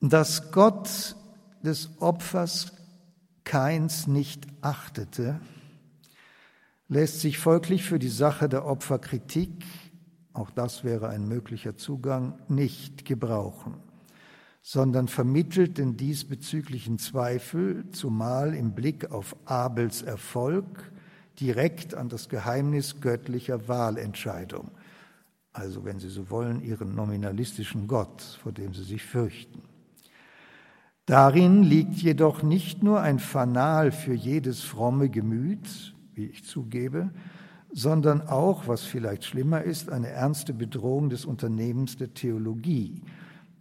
[0.00, 1.16] Dass Gott
[1.62, 2.72] des Opfers
[3.44, 5.40] keins nicht achtete,
[6.88, 9.64] lässt sich folglich für die Sache der Opferkritik
[10.34, 13.76] auch das wäre ein möglicher Zugang, nicht gebrauchen,
[14.62, 20.92] sondern vermittelt den diesbezüglichen Zweifel, zumal im Blick auf Abels Erfolg,
[21.40, 24.70] direkt an das Geheimnis göttlicher Wahlentscheidung,
[25.52, 29.62] also wenn Sie so wollen, Ihren nominalistischen Gott, vor dem Sie sich fürchten.
[31.06, 37.10] Darin liegt jedoch nicht nur ein Fanal für jedes fromme Gemüt, wie ich zugebe,
[37.72, 43.02] sondern auch, was vielleicht schlimmer ist, eine ernste Bedrohung des Unternehmens der Theologie.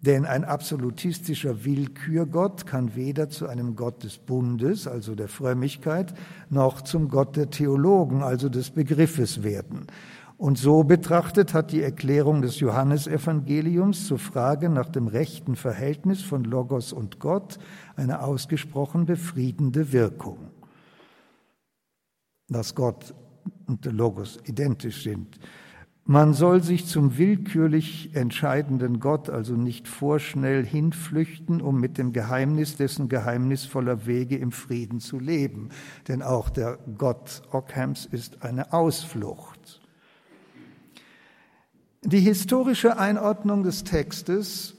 [0.06, 6.14] Denn ein absolutistischer Willkürgott kann weder zu einem Gott des Bundes, also der Frömmigkeit,
[6.50, 9.88] noch zum Gott der Theologen, also des Begriffes werden.
[10.36, 16.44] Und so betrachtet hat die Erklärung des Johannesevangeliums zur Frage nach dem rechten Verhältnis von
[16.44, 17.58] Logos und Gott
[17.96, 20.50] eine ausgesprochen befriedende Wirkung.
[22.50, 23.16] Dass Gott
[23.68, 25.40] und der Logos identisch sind.
[26.06, 32.76] Man soll sich zum willkürlich entscheidenden Gott also nicht vorschnell hinflüchten, um mit dem Geheimnis
[32.76, 35.70] dessen geheimnisvoller Wege im Frieden zu leben.
[36.10, 39.80] Denn auch der Gott Ockhams ist eine Ausflucht.
[42.02, 44.76] Die historische Einordnung des Textes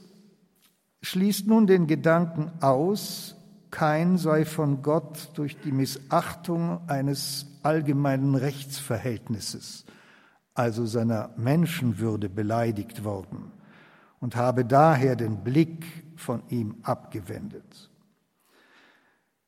[1.01, 3.35] schließt nun den Gedanken aus,
[3.71, 9.85] kein sei von Gott durch die Missachtung eines allgemeinen Rechtsverhältnisses,
[10.55, 13.51] also seiner Menschenwürde, beleidigt worden
[14.19, 17.91] und habe daher den Blick von ihm abgewendet.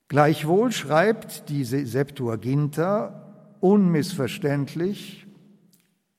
[0.09, 3.23] Gleichwohl schreibt diese Septuaginta
[3.59, 5.23] unmissverständlich,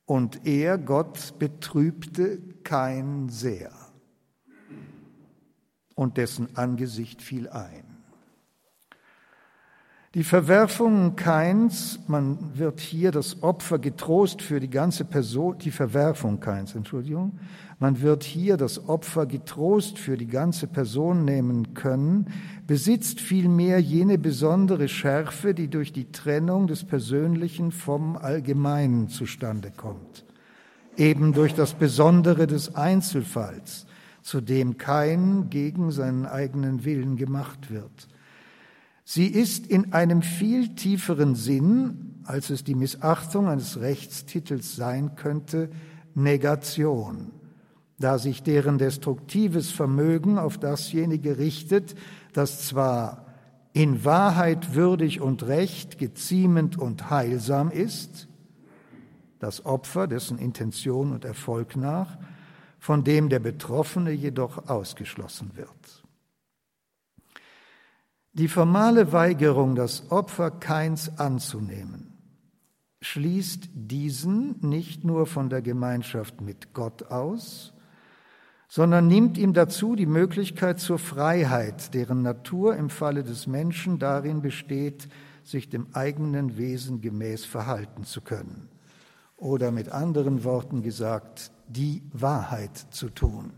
[0.05, 3.71] und er, Gott, betrübte kein sehr,
[5.95, 7.88] und dessen Angesicht fiel ein.
[10.15, 16.41] Die Verwerfungen Keins, man wird hier das Opfer getrost für die ganze Person, die Verwerfung
[16.41, 17.39] Keins, Entschuldigung,
[17.79, 22.29] man wird hier das Opfer getrost für die ganze Person nehmen können,
[22.67, 30.25] besitzt vielmehr jene besondere Schärfe, die durch die Trennung des Persönlichen vom Allgemeinen zustande kommt.
[30.97, 33.85] Eben durch das Besondere des Einzelfalls,
[34.23, 38.09] zu dem kein gegen seinen eigenen Willen gemacht wird
[39.11, 45.71] Sie ist in einem viel tieferen Sinn, als es die Missachtung eines Rechtstitels sein könnte,
[46.15, 47.31] Negation,
[47.99, 51.95] da sich deren destruktives Vermögen auf dasjenige richtet,
[52.35, 53.25] das zwar
[53.73, 58.29] in Wahrheit würdig und recht, geziemend und heilsam ist,
[59.39, 62.19] das Opfer, dessen Intention und Erfolg nach,
[62.79, 65.98] von dem der Betroffene jedoch ausgeschlossen wird.
[68.33, 72.19] Die formale Weigerung, das Opfer Keins anzunehmen,
[73.01, 77.73] schließt diesen nicht nur von der Gemeinschaft mit Gott aus,
[78.69, 84.43] sondern nimmt ihm dazu die Möglichkeit zur Freiheit, deren Natur im Falle des Menschen darin
[84.43, 85.09] besteht,
[85.43, 88.69] sich dem eigenen Wesen gemäß verhalten zu können.
[89.37, 93.53] Oder mit anderen Worten gesagt, die Wahrheit zu tun.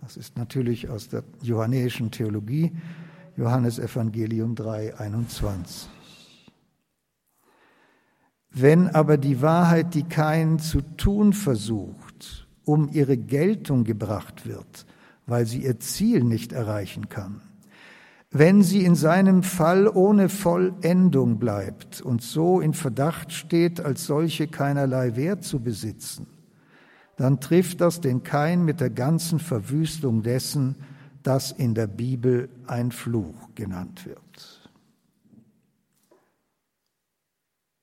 [0.00, 2.72] Das ist natürlich aus der johannäischen Theologie
[3.36, 5.88] Johannes Evangelium 3, 21.
[8.50, 14.86] Wenn aber die Wahrheit, die kein zu tun versucht, um ihre Geltung gebracht wird,
[15.26, 17.40] weil sie ihr Ziel nicht erreichen kann,
[18.30, 24.46] wenn sie in seinem Fall ohne Vollendung bleibt und so in Verdacht steht, als solche
[24.46, 26.28] keinerlei Wert zu besitzen,
[27.16, 30.76] dann trifft das den Kain mit der ganzen Verwüstung dessen,
[31.24, 34.70] das in der Bibel ein Fluch genannt wird.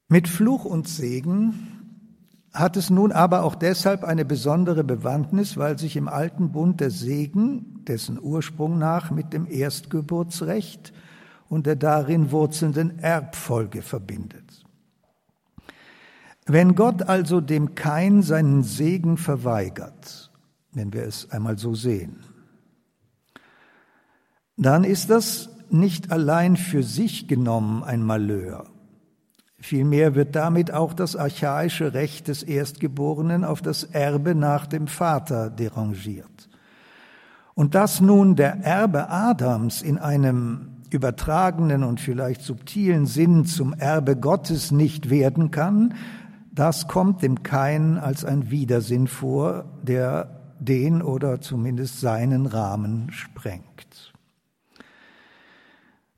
[0.08, 1.82] Mit Fluch und Segen
[2.54, 6.92] hat es nun aber auch deshalb eine besondere Bewandtnis, weil sich im alten Bund der
[6.92, 10.94] Segen, dessen Ursprung nach, mit dem Erstgeburtsrecht
[11.50, 14.66] und der darin wurzelnden Erbfolge verbindet.
[16.46, 20.32] Wenn Gott also dem Kain seinen Segen verweigert,
[20.74, 22.20] wenn wir es einmal so sehen,
[24.66, 28.66] dann ist das nicht allein für sich genommen ein Malheur.
[29.60, 35.50] Vielmehr wird damit auch das archaische Recht des Erstgeborenen auf das Erbe nach dem Vater
[35.50, 36.50] derangiert.
[37.54, 44.16] Und dass nun der Erbe Adams in einem übertragenen und vielleicht subtilen Sinn zum Erbe
[44.16, 45.94] Gottes nicht werden kann,
[46.52, 53.91] das kommt dem Kain als ein Widersinn vor, der den oder zumindest seinen Rahmen sprengt.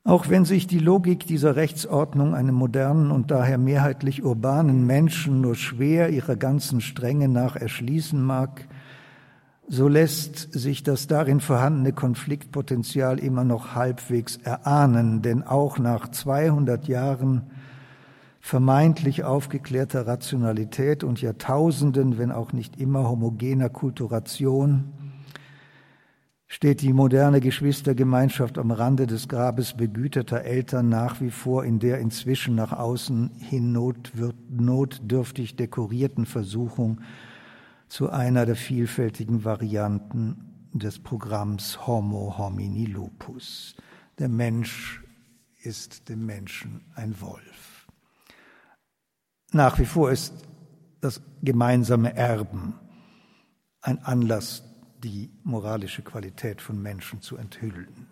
[0.06, 5.54] Auch wenn sich die Logik dieser Rechtsordnung einem modernen und daher mehrheitlich urbanen Menschen nur
[5.54, 8.68] schwer ihrer ganzen Strenge nach erschließen mag,
[9.66, 16.86] so lässt sich das darin vorhandene Konfliktpotenzial immer noch halbwegs erahnen, denn auch nach 200
[16.86, 17.44] Jahren
[18.40, 24.92] vermeintlich aufgeklärter Rationalität und Jahrtausenden, wenn auch nicht immer homogener Kulturation,
[26.54, 31.98] steht die moderne Geschwistergemeinschaft am Rande des Grabes begüterter Eltern nach wie vor in der
[31.98, 37.00] inzwischen nach außen hin notdürftig dekorierten Versuchung
[37.88, 43.74] zu einer der vielfältigen Varianten des Programms Homo homini lupus.
[44.20, 45.02] Der Mensch
[45.64, 47.88] ist dem Menschen ein Wolf.
[49.50, 50.32] Nach wie vor ist
[51.00, 52.74] das gemeinsame Erben
[53.80, 54.62] ein Anlass,
[55.04, 58.08] die moralische Qualität von Menschen zu enthüllen.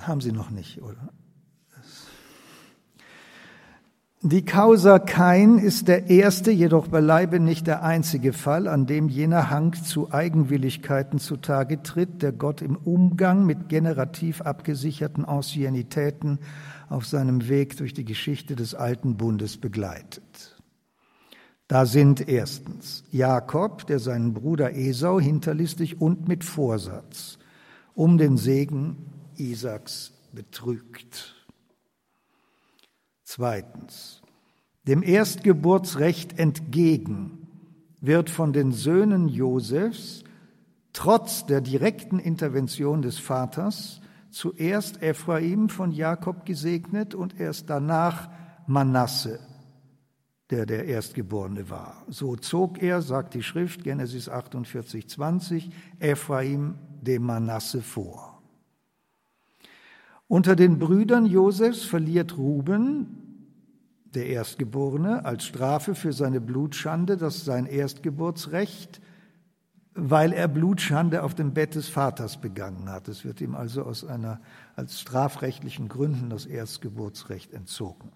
[0.00, 1.12] Haben Sie noch nicht, oder?
[4.22, 9.48] Die Causa Kain ist der erste, jedoch beileibe nicht der einzige Fall, an dem jener
[9.48, 16.38] Hang zu Eigenwilligkeiten zutage tritt, der Gott im Umgang mit generativ abgesicherten Anciennitäten
[16.90, 20.29] auf seinem Weg durch die Geschichte des alten Bundes begleitet.
[21.70, 27.38] Da sind erstens Jakob, der seinen Bruder Esau hinterlistig und mit Vorsatz
[27.94, 28.96] um den Segen
[29.36, 31.46] Isaaks betrügt.
[33.22, 34.20] Zweitens,
[34.88, 37.46] dem Erstgeburtsrecht entgegen
[38.00, 40.24] wird von den Söhnen Josefs
[40.92, 44.00] trotz der direkten Intervention des Vaters
[44.32, 48.28] zuerst Ephraim von Jakob gesegnet und erst danach
[48.66, 49.38] Manasse,
[50.50, 52.04] der der Erstgeborene war.
[52.08, 58.42] So zog er, sagt die Schrift, Genesis 48, 20, Ephraim dem Manasse vor.
[60.26, 63.16] Unter den Brüdern Josefs verliert Ruben,
[64.14, 69.00] der Erstgeborene, als Strafe für seine Blutschande, das sein Erstgeburtsrecht,
[69.94, 73.08] weil er Blutschande auf dem Bett des Vaters begangen hat.
[73.08, 74.40] Es wird ihm also aus einer,
[74.76, 78.10] als strafrechtlichen Gründen das Erstgeburtsrecht entzogen.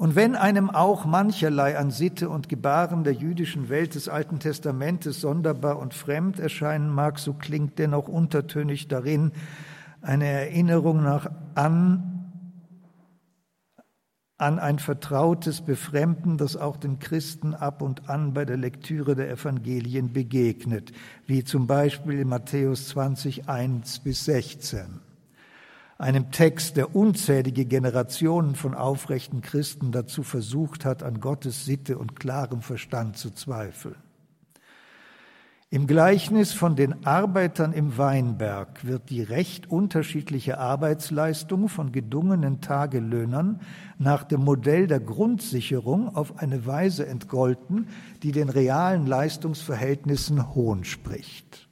[0.00, 5.20] Und wenn einem auch mancherlei an Sitte und Gebaren der jüdischen Welt des Alten Testamentes
[5.20, 9.30] sonderbar und fremd erscheinen mag, so klingt dennoch untertönig darin
[10.00, 12.32] eine Erinnerung nach an
[14.38, 19.30] an ein vertrautes Befremden, das auch den Christen ab und an bei der Lektüre der
[19.30, 20.92] Evangelien begegnet,
[21.26, 25.09] wie zum Beispiel in Matthäus 20, 1 bis 16.
[26.00, 32.18] Einem Text, der unzählige Generationen von aufrechten Christen dazu versucht hat, an Gottes Sitte und
[32.18, 33.96] klarem Verstand zu zweifeln.
[35.68, 43.60] Im Gleichnis von den Arbeitern im Weinberg wird die recht unterschiedliche Arbeitsleistung von gedungenen Tagelöhnern
[43.98, 47.88] nach dem Modell der Grundsicherung auf eine Weise entgolten,
[48.22, 51.69] die den realen Leistungsverhältnissen Hohn spricht.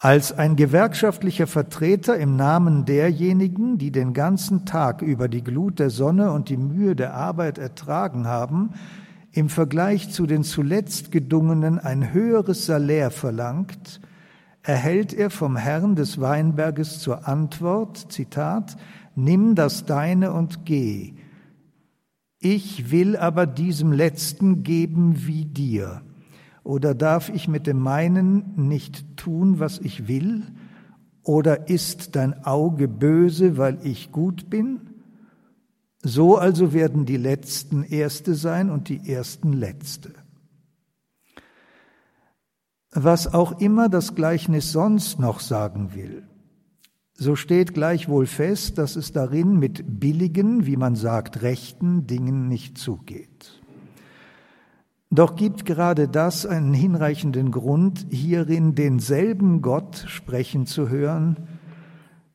[0.00, 5.90] Als ein gewerkschaftlicher Vertreter im Namen derjenigen, die den ganzen Tag über die Glut der
[5.90, 8.74] Sonne und die Mühe der Arbeit ertragen haben,
[9.32, 14.00] im Vergleich zu den zuletzt Gedungenen ein höheres Salär verlangt,
[14.62, 18.76] erhält er vom Herrn des Weinberges zur Antwort, Zitat,
[19.16, 21.14] Nimm das Deine und geh.
[22.38, 26.02] Ich will aber diesem Letzten geben wie dir.
[26.62, 30.42] Oder darf ich mit dem meinen nicht tun, was ich will?
[31.22, 34.80] Oder ist dein Auge böse, weil ich gut bin?
[36.02, 40.14] So also werden die Letzten Erste sein und die Ersten Letzte.
[42.92, 46.26] Was auch immer das Gleichnis sonst noch sagen will,
[47.12, 52.78] so steht gleichwohl fest, dass es darin mit billigen, wie man sagt, rechten Dingen nicht
[52.78, 53.57] zugeht.
[55.10, 61.48] Doch gibt gerade das einen hinreichenden Grund, hierin denselben Gott sprechen zu hören,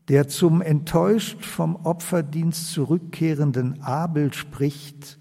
[0.08, 5.20] der zum enttäuscht vom Opferdienst zurückkehrenden Abel spricht,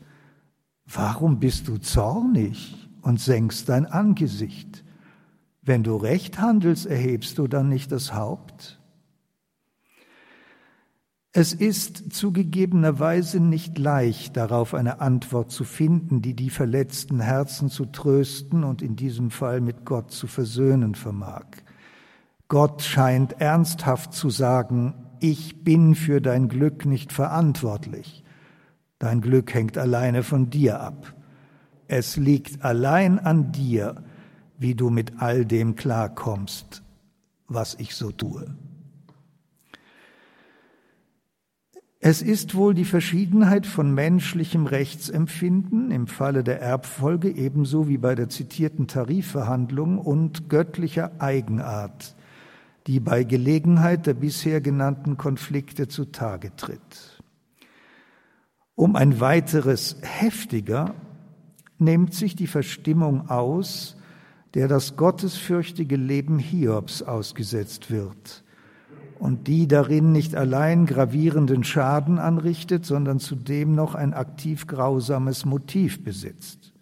[0.95, 4.85] Warum bist du zornig und senkst dein Angesicht?
[5.63, 8.82] Wenn du recht handelst, erhebst du dann nicht das Haupt?
[11.35, 17.87] Es ist zugegebenerweise nicht leicht, darauf eine Antwort zu finden, die die verletzten Herzen zu
[17.87, 21.47] trösten und in diesem Fall mit Gott zu versöhnen vermag.
[22.49, 28.25] Gott scheint ernsthaft zu sagen, ich bin für dein Glück nicht verantwortlich.
[28.99, 31.15] Dein Glück hängt alleine von dir ab.
[31.89, 34.05] Es liegt allein an dir,
[34.59, 36.83] wie du mit all dem klarkommst,
[37.49, 38.55] was ich so tue.
[42.05, 48.17] Es ist wohl die Verschiedenheit von menschlichem Rechtsempfinden im Falle der Erbfolge ebenso wie bei
[48.17, 52.17] der zitierten Tarifverhandlung und göttlicher Eigenart,
[52.89, 57.23] die bei Gelegenheit der bisher genannten Konflikte zutage tritt.
[58.75, 60.97] Um ein weiteres heftiger
[61.79, 63.97] nimmt sich die Verstimmung aus,
[64.55, 68.43] der das gottesfürchtige Leben Hiobs ausgesetzt wird
[69.23, 76.03] und die darin nicht allein gravierenden Schaden anrichtet, sondern zudem noch ein aktiv grausames Motiv
[76.03, 76.73] besitzt.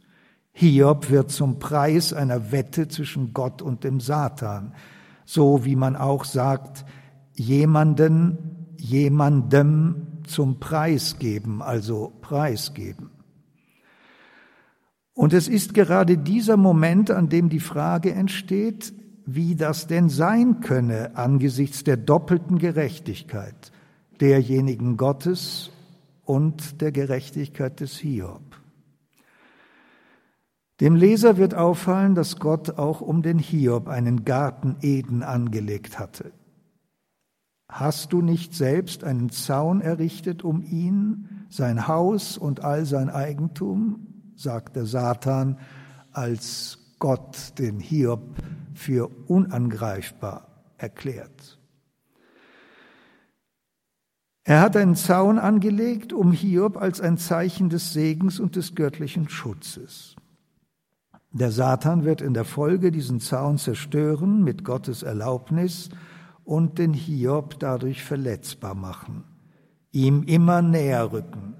[0.52, 4.72] Hiob wird zum Preis einer Wette zwischen Gott und dem Satan,
[5.26, 6.86] so wie man auch sagt,
[7.34, 8.38] jemanden,
[8.78, 13.10] jemandem zum Preis geben, also preisgeben.
[15.12, 18.94] Und es ist gerade dieser Moment, an dem die Frage entsteht,
[19.34, 23.72] wie das denn sein könne angesichts der doppelten Gerechtigkeit
[24.20, 25.70] derjenigen Gottes
[26.24, 28.42] und der Gerechtigkeit des Hiob.
[30.80, 36.32] Dem Leser wird auffallen, dass Gott auch um den Hiob einen Garten Eden angelegt hatte.
[37.68, 44.06] Hast du nicht selbst einen Zaun errichtet um ihn, sein Haus und all sein Eigentum?
[44.34, 45.58] sagt der Satan,
[46.12, 48.22] als Gott den Hiob
[48.74, 50.46] für unangreifbar
[50.78, 51.58] erklärt.
[54.44, 59.28] Er hat einen Zaun angelegt um Hiob als ein Zeichen des Segens und des göttlichen
[59.28, 60.16] Schutzes.
[61.32, 65.90] Der Satan wird in der Folge diesen Zaun zerstören mit Gottes Erlaubnis
[66.44, 69.24] und den Hiob dadurch verletzbar machen,
[69.92, 71.54] ihm immer näher rücken,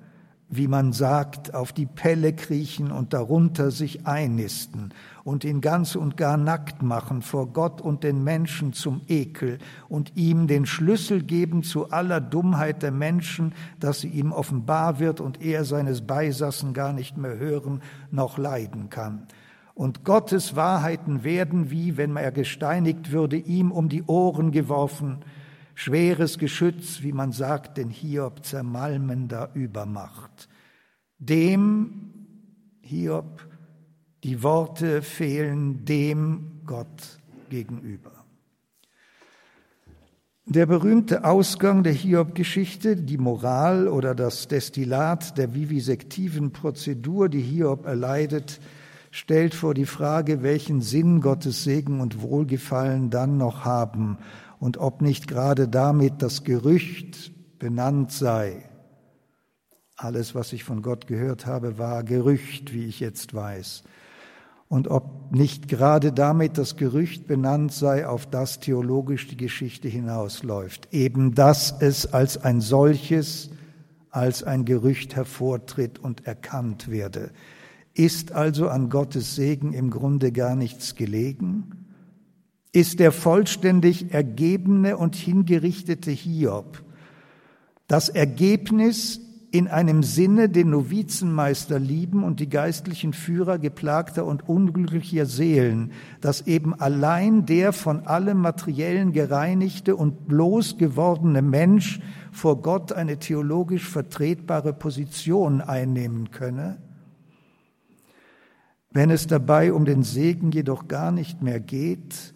[0.53, 4.93] wie man sagt, auf die Pelle kriechen und darunter sich einnisten
[5.23, 10.17] und ihn ganz und gar nackt machen vor Gott und den Menschen zum Ekel und
[10.17, 15.41] ihm den Schlüssel geben zu aller Dummheit der Menschen, dass sie ihm offenbar wird und
[15.41, 17.81] er seines Beisassen gar nicht mehr hören
[18.11, 19.29] noch leiden kann.
[19.75, 25.21] Und Gottes Wahrheiten werden, wie wenn er gesteinigt würde, ihm um die Ohren geworfen,
[25.81, 30.51] schweres Geschütz, wie man sagt, den Hiob zermalmender Übermacht.
[31.19, 32.13] Dem
[32.83, 33.49] Hiob
[34.23, 37.19] die Worte fehlen dem Gott
[37.49, 38.13] gegenüber.
[40.45, 47.87] Der berühmte Ausgang der Hiob-Geschichte, die Moral oder das Destillat der vivisektiven Prozedur, die Hiob
[47.87, 48.61] erleidet,
[49.11, 54.19] stellt vor die Frage, welchen Sinn Gottes Segen und Wohlgefallen dann noch haben
[54.61, 58.63] und ob nicht gerade damit das Gerücht benannt sei.
[59.97, 63.83] Alles, was ich von Gott gehört habe, war Gerücht, wie ich jetzt weiß
[64.71, 70.89] und ob nicht gerade damit das Gerücht benannt sei, auf das theologisch die Geschichte hinausläuft,
[70.93, 73.51] eben dass es als ein solches,
[74.11, 77.33] als ein Gerücht hervortritt und erkannt werde.
[77.95, 81.80] Ist also an Gottes Segen im Grunde gar nichts gelegen?
[82.73, 86.85] Ist der vollständig ergebene und hingerichtete Hiob
[87.91, 95.27] das Ergebnis in einem Sinne den Novizenmeister lieben und die geistlichen Führer geplagter und unglücklicher
[95.27, 95.91] Seelen,
[96.21, 101.99] dass eben allein der von allem Materiellen gereinigte und bloß gewordene Mensch
[102.31, 106.77] vor Gott eine theologisch vertretbare Position einnehmen könne?
[108.93, 112.35] Wenn es dabei um den Segen jedoch gar nicht mehr geht,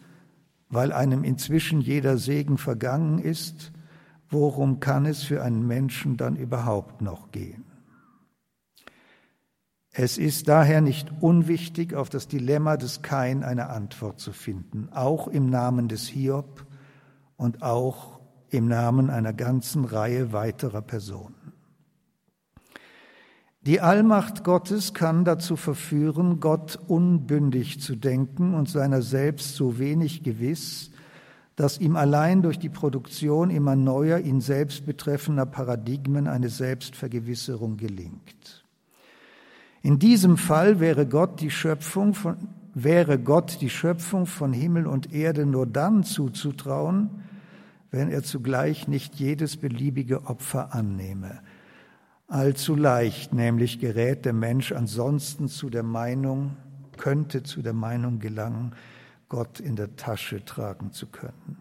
[0.75, 3.73] weil einem inzwischen jeder Segen vergangen ist,
[4.29, 7.65] worum kann es für einen Menschen dann überhaupt noch gehen?
[9.97, 15.29] Es ist daher nicht unwichtig, auf das Dilemma des Kain eine Antwort zu finden, auch
[15.29, 16.67] im Namen des Hiob
[17.37, 18.19] und auch
[18.51, 21.44] im Namen einer ganzen Reihe weiterer Personen.
[23.67, 30.23] Die Allmacht Gottes kann dazu verführen, Gott unbündig zu denken und seiner selbst so wenig
[30.23, 30.91] gewiss,
[31.57, 38.65] dass ihm allein durch die Produktion immer neuer, ihn selbst betreffender Paradigmen eine Selbstvergewisserung gelingt.
[39.83, 42.37] In diesem Fall wäre Gott die Schöpfung von,
[42.75, 47.11] wäre Gott die Schöpfung von Himmel und Erde nur dann zuzutrauen,
[47.91, 51.41] wenn er zugleich nicht jedes beliebige Opfer annehme.
[52.27, 56.57] Allzu leicht nämlich gerät der Mensch ansonsten zu der Meinung,
[56.97, 58.75] könnte zu der Meinung gelangen,
[59.29, 61.59] Gott in der Tasche tragen zu können.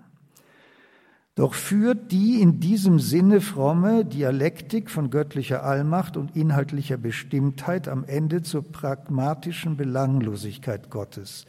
[1.36, 8.04] Doch führt die in diesem Sinne fromme Dialektik von göttlicher Allmacht und inhaltlicher Bestimmtheit am
[8.06, 11.46] Ende zur pragmatischen Belanglosigkeit Gottes.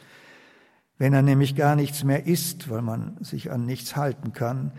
[0.97, 4.71] wenn er nämlich gar nichts mehr ist, weil man sich an nichts halten kann,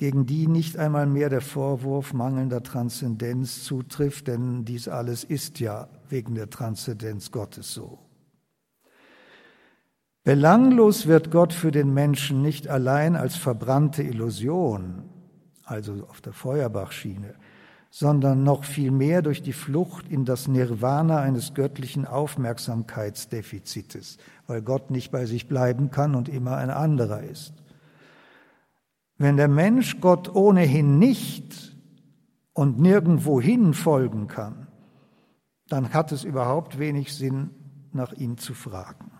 [0.00, 5.88] gegen die nicht einmal mehr der Vorwurf mangelnder Transzendenz zutrifft, denn dies alles ist ja
[6.08, 7.98] wegen der Transzendenz Gottes so.
[10.24, 15.02] Belanglos wird Gott für den Menschen nicht allein als verbrannte Illusion,
[15.64, 17.34] also auf der Feuerbachschiene,
[17.90, 24.90] sondern noch viel mehr durch die Flucht in das Nirvana eines göttlichen Aufmerksamkeitsdefizites, weil Gott
[24.90, 27.59] nicht bei sich bleiben kann und immer ein anderer ist.
[29.20, 31.76] Wenn der Mensch Gott ohnehin nicht
[32.54, 34.68] und nirgendwohin folgen kann,
[35.68, 37.50] dann hat es überhaupt wenig Sinn,
[37.92, 39.10] nach ihm zu fragen.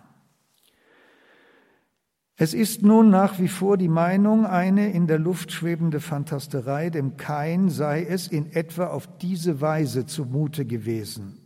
[2.34, 7.18] Es ist nun nach wie vor die Meinung, eine in der Luft schwebende Fantasterei, dem
[7.18, 11.42] Kain sei es in etwa auf diese Weise zumute gewesen,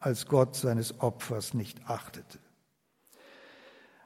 [0.00, 2.40] als Gott seines Opfers nicht achtete.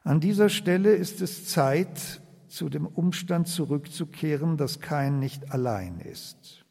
[0.05, 2.21] An dieser Stelle ist es Zeit,
[2.57, 6.65] zu dem Umstand zurückzukehren, dass Kain nicht allein ist.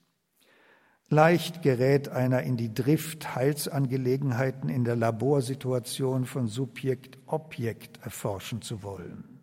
[1.09, 9.35] Leicht gerät einer in die Drift, Heilsangelegenheiten in der Laborsituation von Subjekt-Objekt erforschen zu wollen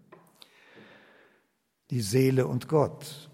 [1.92, 3.30] die Seele und Gott.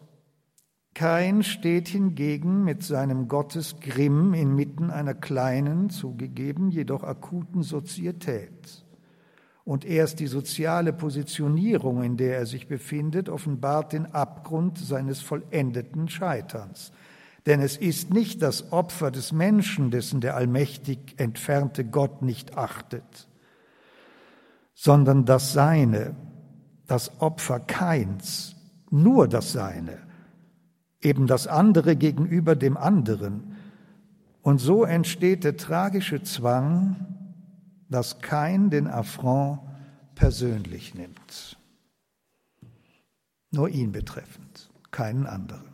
[0.92, 8.84] Kain steht hingegen mit seinem Gottesgrimm inmitten einer kleinen, zugegeben, jedoch akuten Sozietät.
[9.68, 16.08] Und erst die soziale Positionierung, in der er sich befindet, offenbart den Abgrund seines vollendeten
[16.08, 16.90] Scheiterns.
[17.44, 23.28] Denn es ist nicht das Opfer des Menschen, dessen der allmächtig entfernte Gott nicht achtet,
[24.72, 26.14] sondern das Seine,
[26.86, 28.56] das Opfer Keins,
[28.88, 29.98] nur das Seine,
[31.02, 33.54] eben das andere gegenüber dem anderen.
[34.40, 37.17] Und so entsteht der tragische Zwang,
[37.88, 39.60] dass kein den Affront
[40.14, 41.58] persönlich nimmt.
[43.50, 45.68] Nur ihn betreffend, keinen anderen.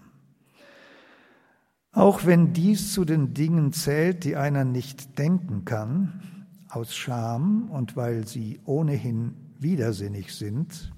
[1.92, 7.96] Auch wenn dies zu den Dingen zählt, die einer nicht denken kann, aus Scham und
[7.96, 10.92] weil sie ohnehin widersinnig sind,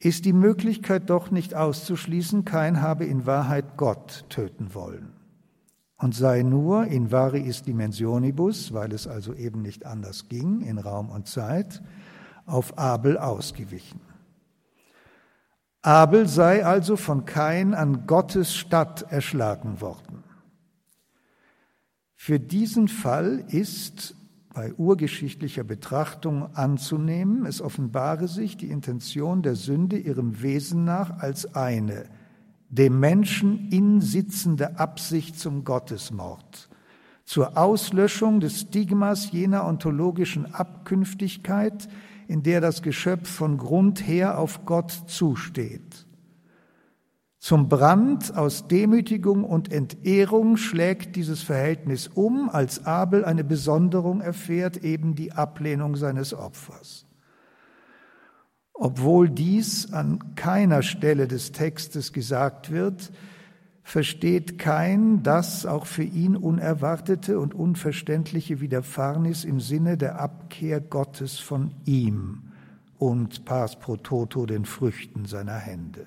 [0.00, 5.13] ist die Möglichkeit doch nicht auszuschließen, kein habe in Wahrheit Gott töten wollen
[5.96, 11.10] und sei nur in variis dimensionibus, weil es also eben nicht anders ging in Raum
[11.10, 11.82] und Zeit,
[12.46, 14.00] auf Abel ausgewichen.
[15.82, 20.24] Abel sei also von Kain an Gottes Stadt erschlagen worden.
[22.14, 24.16] Für diesen Fall ist
[24.54, 31.54] bei urgeschichtlicher Betrachtung anzunehmen, es offenbare sich die Intention der Sünde ihrem Wesen nach als
[31.54, 32.06] eine
[32.74, 36.68] dem Menschen insitzende Absicht zum Gottesmord,
[37.24, 41.88] zur Auslöschung des Stigmas jener ontologischen Abkünftigkeit,
[42.26, 46.06] in der das Geschöpf von Grund her auf Gott zusteht.
[47.38, 54.78] Zum Brand aus Demütigung und Entehrung schlägt dieses Verhältnis um, als Abel eine Besonderung erfährt,
[54.78, 57.03] eben die Ablehnung seines Opfers.
[58.74, 63.12] Obwohl dies an keiner Stelle des Textes gesagt wird,
[63.84, 71.38] versteht kein das auch für ihn unerwartete und unverständliche Widerfahrnis im Sinne der Abkehr Gottes
[71.38, 72.50] von ihm
[72.98, 76.06] und pars pro toto den Früchten seiner Hände.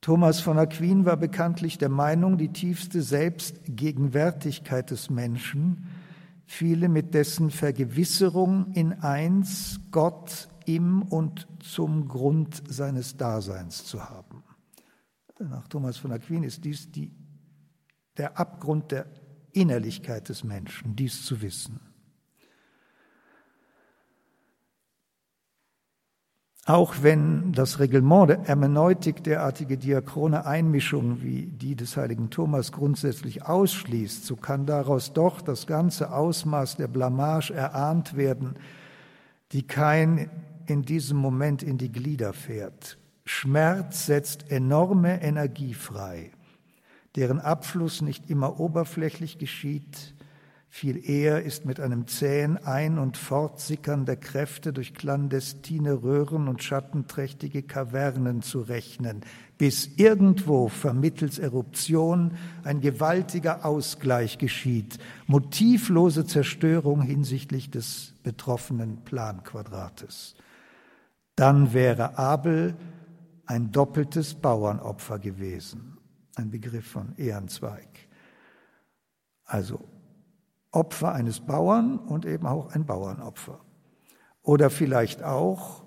[0.00, 5.88] Thomas von Aquin war bekanntlich der Meinung, die tiefste Selbstgegenwärtigkeit des Menschen
[6.50, 14.42] fiele mit dessen Vergewisserung in eins, Gott im und zum Grund seines Daseins zu haben.
[15.38, 17.12] Nach Thomas von Aquin ist dies die,
[18.16, 19.06] der Abgrund der
[19.52, 21.80] Innerlichkeit des Menschen, dies zu wissen.
[26.66, 33.46] Auch wenn das Reglement der Hermeneutik derartige diachrone Einmischungen wie die des heiligen Thomas grundsätzlich
[33.46, 38.56] ausschließt, so kann daraus doch das ganze Ausmaß der Blamage erahnt werden,
[39.52, 40.30] die kein
[40.66, 42.98] in diesem Moment in die Glieder fährt.
[43.24, 46.30] Schmerz setzt enorme Energie frei,
[47.16, 50.14] deren Abfluss nicht immer oberflächlich geschieht,
[50.72, 56.62] viel eher ist mit einem zähen Ein- und Fortsickern der Kräfte durch clandestine Röhren und
[56.62, 59.22] schattenträchtige Kavernen zu rechnen,
[59.58, 70.36] bis irgendwo vermittels Eruption ein gewaltiger Ausgleich geschieht, motivlose Zerstörung hinsichtlich des betroffenen Planquadrates.
[71.34, 72.76] Dann wäre Abel
[73.44, 75.98] ein doppeltes Bauernopfer gewesen,
[76.36, 77.88] ein Begriff von Ehrenzweig.
[79.44, 79.89] Also
[80.72, 83.60] Opfer eines Bauern und eben auch ein Bauernopfer.
[84.42, 85.84] Oder vielleicht auch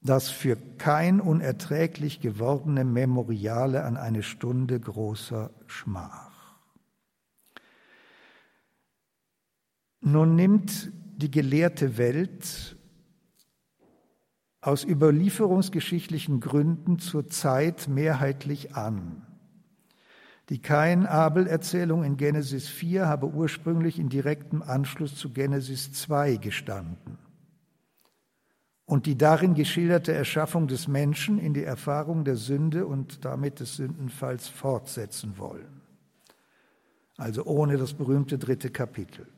[0.00, 6.32] das für kein unerträglich gewordene Memoriale an eine Stunde großer Schmach.
[10.00, 12.76] Nun nimmt die gelehrte Welt
[14.60, 19.26] aus überlieferungsgeschichtlichen Gründen zur Zeit mehrheitlich an.
[20.48, 27.18] Die Kain-Abel-Erzählung in Genesis 4 habe ursprünglich in direktem Anschluss zu Genesis 2 gestanden
[28.84, 33.76] und die darin geschilderte Erschaffung des Menschen in die Erfahrung der Sünde und damit des
[33.76, 35.80] Sündenfalls fortsetzen wollen.
[37.16, 39.28] Also ohne das berühmte dritte Kapitel.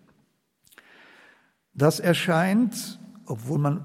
[1.74, 3.84] Das erscheint, obwohl man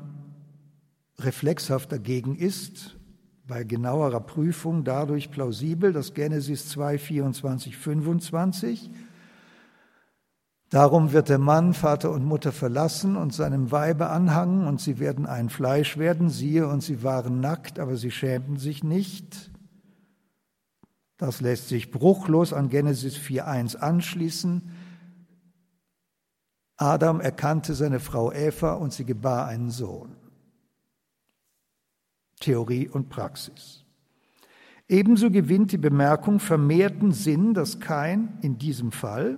[1.19, 2.95] reflexhaft dagegen ist,
[3.49, 8.91] bei genauerer Prüfung dadurch plausibel, dass Genesis 2, 24, 25
[10.69, 15.25] Darum wird der Mann Vater und Mutter verlassen und seinem Weibe anhangen, und sie werden
[15.25, 19.49] ein Fleisch werden, siehe, und sie waren nackt, aber sie schämten sich nicht.
[21.17, 24.71] Das lässt sich bruchlos an Genesis 4.1 anschließen.
[26.77, 30.18] Adam erkannte seine Frau Eva und sie gebar einen Sohn.
[32.39, 33.83] Theorie und Praxis.
[34.87, 39.37] Ebenso gewinnt die Bemerkung vermehrten Sinn, dass kein in diesem Fall,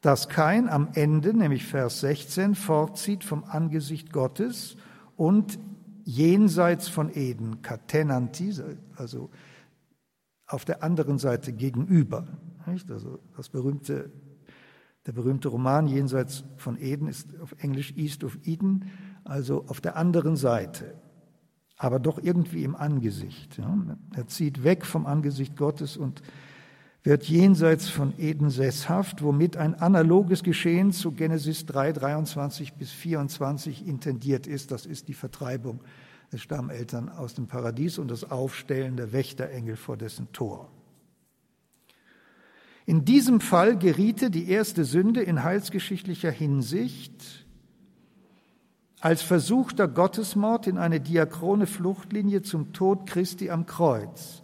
[0.00, 4.76] dass kein am Ende, nämlich Vers 16, fortzieht vom Angesicht Gottes
[5.16, 5.58] und
[6.04, 8.52] jenseits von Eden, Katenanti,
[8.96, 9.30] also
[10.46, 12.26] auf der anderen Seite gegenüber.
[12.66, 12.90] Nicht?
[12.90, 14.10] Also das berühmte,
[15.06, 18.90] der berühmte Roman Jenseits von Eden ist auf Englisch East of Eden,
[19.24, 20.94] also auf der anderen Seite
[21.76, 23.58] aber doch irgendwie im Angesicht.
[24.14, 26.22] Er zieht weg vom Angesicht Gottes und
[27.02, 33.86] wird jenseits von Eden sesshaft, womit ein analoges Geschehen zu Genesis 3, 23 bis 24
[33.86, 34.72] intendiert ist.
[34.72, 35.80] Das ist die Vertreibung
[36.32, 40.68] der Stammeltern aus dem Paradies und das Aufstellen der Wächterengel vor dessen Tor.
[42.86, 47.45] In diesem Fall geriete die erste Sünde in heilsgeschichtlicher Hinsicht
[49.00, 54.42] als versuchter Gottesmord in eine diachrone Fluchtlinie zum Tod Christi am Kreuz,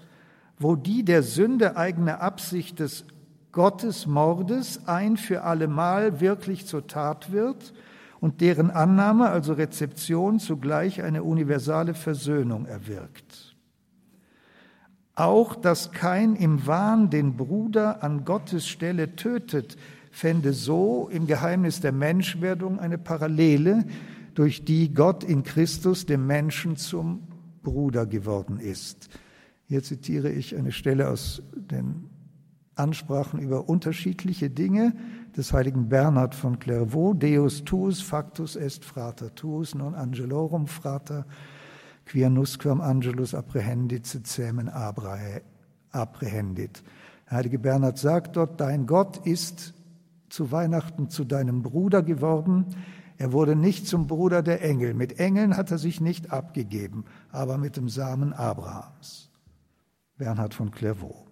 [0.59, 3.05] wo die der Sünde eigene Absicht des
[3.53, 7.75] Gottesmordes ein für allemal wirklich zur Tat wird
[8.21, 13.57] und deren Annahme, also Rezeption, zugleich eine universale Versöhnung erwirkt.
[15.15, 19.77] Auch dass kein im Wahn den Bruder an Gottes Stelle tötet,
[20.11, 23.85] fände so im Geheimnis der Menschwerdung eine Parallele
[24.35, 27.23] durch die Gott in Christus dem Menschen zum
[27.63, 29.09] Bruder geworden ist.
[29.67, 32.11] Hier zitiere ich eine Stelle aus den
[32.75, 34.95] Ansprachen über unterschiedliche Dinge
[35.37, 37.15] des heiligen Bernhard von Clairvaux.
[37.19, 41.27] Deus tuus factus est frater tuus non angelorum frater
[42.05, 44.69] quia nusquam angelus apprehendit semen
[45.91, 46.83] apprehendit.
[47.31, 49.75] Der heilige Bernhard sagt dort, dein Gott ist
[50.29, 52.67] zu Weihnachten zu deinem Bruder geworden,
[53.23, 54.95] er wurde nicht zum Bruder der Engel.
[54.95, 59.31] Mit Engeln hat er sich nicht abgegeben, aber mit dem Samen Abrahams.
[60.19, 61.29] Bernhard von Clairvaux.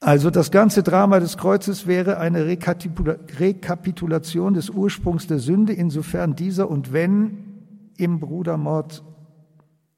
[0.00, 6.68] Also das ganze Drama des Kreuzes wäre eine Rekapitulation des Ursprungs der Sünde, insofern dieser
[6.68, 9.04] und wenn im Brudermord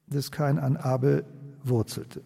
[0.09, 1.25] des Kain an Abel
[1.65, 2.21] wurzelte.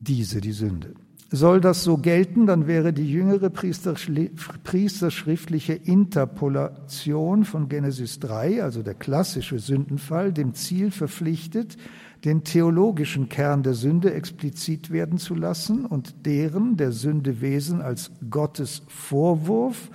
[0.00, 0.92] Diese, die Sünde.
[1.34, 8.92] Soll das so gelten, dann wäre die jüngere priesterschriftliche Interpolation von Genesis 3, also der
[8.92, 11.78] klassische Sündenfall, dem Ziel verpflichtet,
[12.26, 18.10] den theologischen Kern der Sünde explizit werden zu lassen und deren der Sünde Wesen als
[18.28, 19.88] Gottes Vorwurf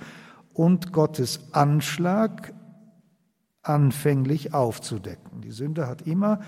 [0.52, 2.52] und Gottes Anschlag
[3.62, 5.40] anfänglich aufzudecken.
[5.42, 6.40] Die Sünde hat immer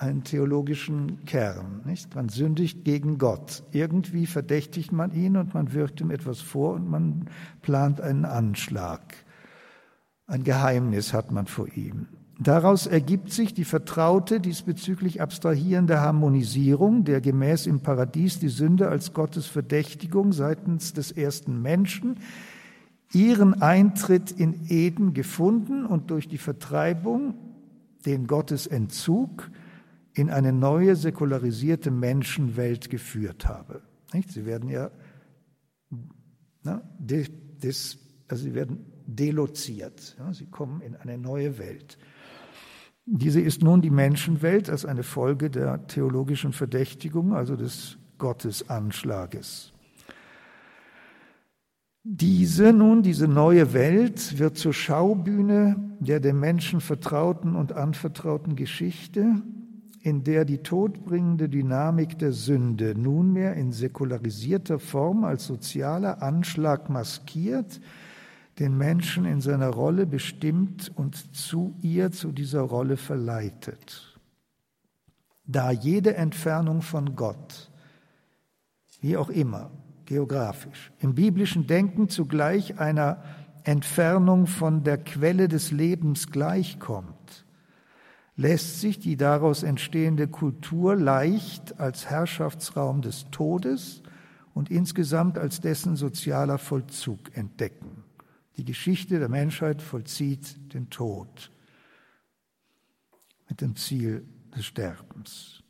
[0.00, 1.82] einen theologischen Kern.
[1.84, 2.14] Nicht?
[2.14, 3.62] Man sündigt gegen Gott.
[3.72, 7.26] Irgendwie verdächtigt man ihn und man wirft ihm etwas vor und man
[7.60, 9.02] plant einen Anschlag.
[10.26, 12.06] Ein Geheimnis hat man vor ihm.
[12.38, 19.12] Daraus ergibt sich die vertraute, diesbezüglich abstrahierende Harmonisierung, der gemäß im Paradies die Sünde als
[19.12, 22.16] Gottes Verdächtigung seitens des ersten Menschen
[23.12, 27.34] ihren Eintritt in Eden gefunden und durch die Vertreibung,
[28.06, 29.50] den Gottesentzug,
[30.14, 33.82] in eine neue säkularisierte Menschenwelt geführt habe.
[34.12, 34.30] Nicht?
[34.32, 34.90] Sie werden ja
[36.62, 37.98] na, des,
[38.28, 40.16] also sie werden deloziert.
[40.18, 40.32] Ja?
[40.32, 41.98] Sie kommen in eine neue Welt.
[43.06, 49.72] Diese ist nun die Menschenwelt als eine Folge der theologischen Verdächtigung, also des Gottesanschlages.
[52.02, 59.42] Diese nun, diese neue Welt wird zur Schaubühne der dem Menschen vertrauten und anvertrauten Geschichte,
[60.02, 67.80] in der die todbringende Dynamik der Sünde nunmehr in säkularisierter Form als sozialer Anschlag maskiert,
[68.58, 74.18] den Menschen in seiner Rolle bestimmt und zu ihr, zu dieser Rolle verleitet.
[75.46, 77.70] Da jede Entfernung von Gott,
[79.00, 79.70] wie auch immer,
[80.06, 83.22] geografisch, im biblischen Denken zugleich einer
[83.64, 87.14] Entfernung von der Quelle des Lebens gleichkommt,
[88.40, 94.02] lässt sich die daraus entstehende Kultur leicht als Herrschaftsraum des Todes
[94.54, 98.02] und insgesamt als dessen sozialer Vollzug entdecken.
[98.56, 101.50] Die Geschichte der Menschheit vollzieht den Tod
[103.50, 104.26] mit dem Ziel
[104.56, 105.62] des Sterbens.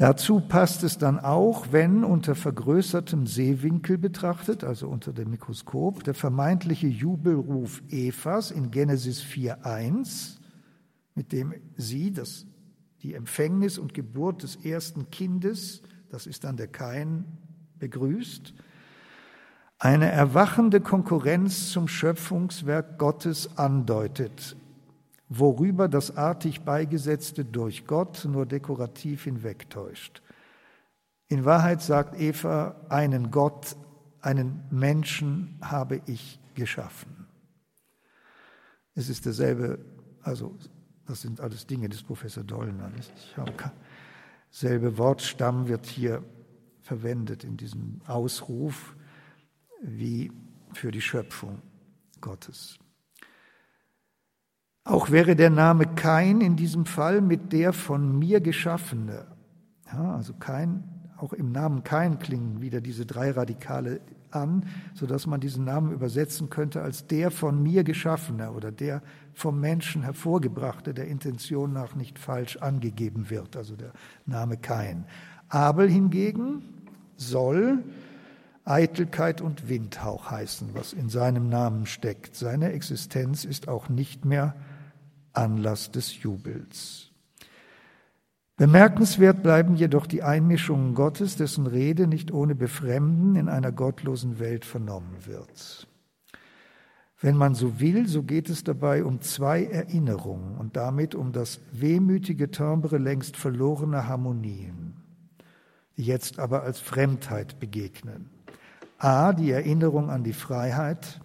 [0.00, 6.14] Dazu passt es dann auch, wenn unter vergrößertem Sehwinkel betrachtet, also unter dem Mikroskop, der
[6.14, 10.38] vermeintliche Jubelruf Evas in Genesis 4.1,
[11.14, 12.46] mit dem sie das,
[13.02, 17.26] die Empfängnis und Geburt des ersten Kindes, das ist dann der Kain,
[17.78, 18.54] begrüßt,
[19.78, 24.56] eine erwachende Konkurrenz zum Schöpfungswerk Gottes andeutet,
[25.30, 30.22] worüber das artig Beigesetzte durch Gott nur dekorativ hinwegtäuscht.
[31.28, 33.76] In Wahrheit sagt Eva, einen Gott,
[34.20, 37.28] einen Menschen habe ich geschaffen.
[38.96, 39.78] Es ist derselbe,
[40.22, 40.58] also
[41.06, 42.90] das sind alles Dinge des Professor Dollner.
[44.50, 46.24] Selbe Wortstamm wird hier
[46.82, 48.96] verwendet in diesem Ausruf
[49.80, 50.32] wie
[50.72, 51.62] für die Schöpfung
[52.20, 52.80] Gottes.
[54.84, 59.26] Auch wäre der Name Kain in diesem Fall mit der von mir geschaffene.
[59.92, 60.84] Ja, also Kain,
[61.18, 64.00] auch im Namen Kain klingen wieder diese drei Radikale
[64.30, 64.64] an,
[64.94, 69.02] sodass man diesen Namen übersetzen könnte als der von mir geschaffene oder der
[69.34, 73.92] vom Menschen hervorgebrachte, der Intention nach nicht falsch angegeben wird, also der
[74.26, 75.04] Name Kain.
[75.48, 76.62] Abel hingegen
[77.16, 77.82] soll
[78.64, 82.36] Eitelkeit und Windhauch heißen, was in seinem Namen steckt.
[82.36, 84.54] Seine Existenz ist auch nicht mehr
[85.32, 87.10] Anlass des Jubels.
[88.56, 94.66] Bemerkenswert bleiben jedoch die Einmischungen Gottes, dessen Rede nicht ohne Befremden in einer gottlosen Welt
[94.66, 95.86] vernommen wird.
[97.22, 101.60] Wenn man so will, so geht es dabei um zwei Erinnerungen und damit um das
[101.72, 104.96] wehmütige Timbre längst verlorener Harmonien,
[105.96, 108.30] die jetzt aber als Fremdheit begegnen.
[108.98, 111.20] A, die Erinnerung an die Freiheit,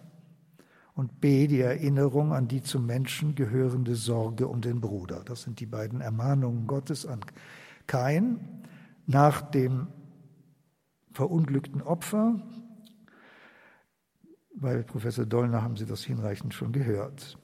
[0.96, 5.24] und B, die Erinnerung an die zum Menschen gehörende Sorge um den Bruder.
[5.26, 7.20] Das sind die beiden Ermahnungen Gottes an
[7.86, 8.40] Kain
[9.06, 9.88] nach dem
[11.12, 12.42] verunglückten Opfer.
[14.56, 17.38] Bei Professor Dollner haben Sie das hinreichend schon gehört.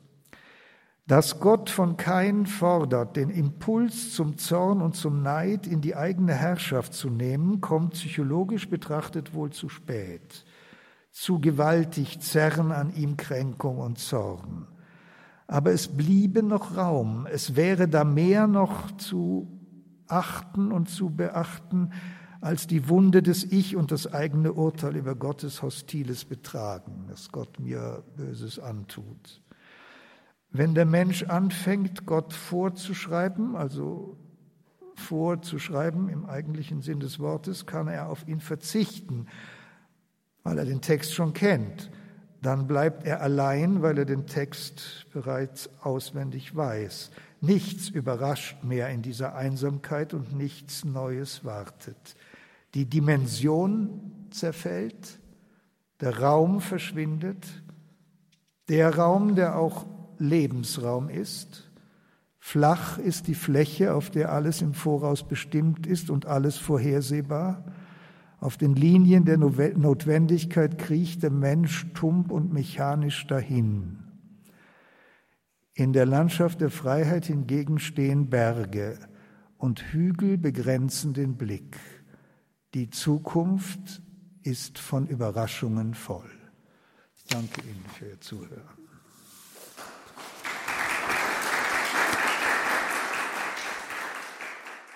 [1.08, 6.34] Dass Gott von Kain fordert, den Impuls zum Zorn und zum Neid in die eigene
[6.34, 10.45] Herrschaft zu nehmen, kommt psychologisch betrachtet wohl zu spät
[11.12, 14.68] zu gewaltig zerren an ihm Kränkung und Zorn.
[15.47, 19.59] Aber es bliebe noch Raum, es wäre da mehr noch zu
[20.07, 21.91] achten und zu beachten,
[22.39, 27.59] als die Wunde des Ich und das eigene Urteil über Gottes hostiles Betragen, dass Gott
[27.59, 29.41] mir Böses antut.
[30.49, 34.18] Wenn der Mensch anfängt, Gott vorzuschreiben, also
[34.95, 39.28] vorzuschreiben im eigentlichen Sinn des Wortes, kann er auf ihn verzichten
[40.44, 41.92] weil er den Text schon kennt.
[42.42, 47.12] Dann bleibt er allein, weil er den Text bereits auswendig weiß.
[47.39, 52.16] Nichts überrascht mehr in dieser Einsamkeit und nichts Neues wartet.
[52.74, 55.20] Die Dimension zerfällt,
[56.00, 57.46] der Raum verschwindet,
[58.70, 59.86] der Raum, der auch
[60.18, 61.70] Lebensraum ist.
[62.39, 67.64] Flach ist die Fläche, auf der alles im Voraus bestimmt ist und alles vorhersehbar.
[68.42, 74.00] Auf den Linien der Notwendigkeit kriecht der Mensch tump und mechanisch dahin.
[75.76, 78.98] In der Landschaft der Freiheit hingegen stehen Berge
[79.58, 81.78] und Hügel begrenzen den Blick.
[82.74, 84.02] Die Zukunft
[84.42, 86.32] ist von Überraschungen voll.
[87.16, 88.81] Ich danke Ihnen für Ihr Zuhören.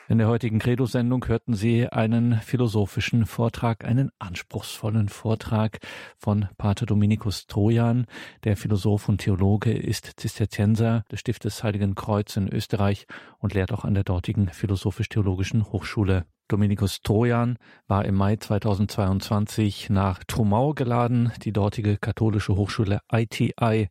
[0.07, 5.79] In der heutigen Credo-Sendung hörten Sie einen philosophischen Vortrag, einen anspruchsvollen Vortrag
[6.15, 8.05] von Pater Dominikus Trojan.
[8.43, 13.07] Der Philosoph und Theologe ist Zisterzienser des Stiftes Heiligen Kreuz in Österreich
[13.39, 16.25] und lehrt auch an der dortigen Philosophisch-Theologischen Hochschule.
[16.49, 21.31] Dominikus Trojan war im Mai 2022 nach Trumau geladen.
[21.41, 23.89] Die dortige katholische Hochschule ITI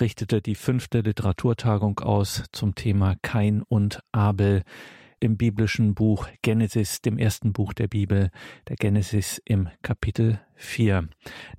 [0.00, 4.64] richtete die fünfte Literaturtagung aus zum Thema Kain und Abel
[5.22, 8.30] im biblischen Buch Genesis, dem ersten Buch der Bibel,
[8.68, 11.08] der Genesis im Kapitel 4.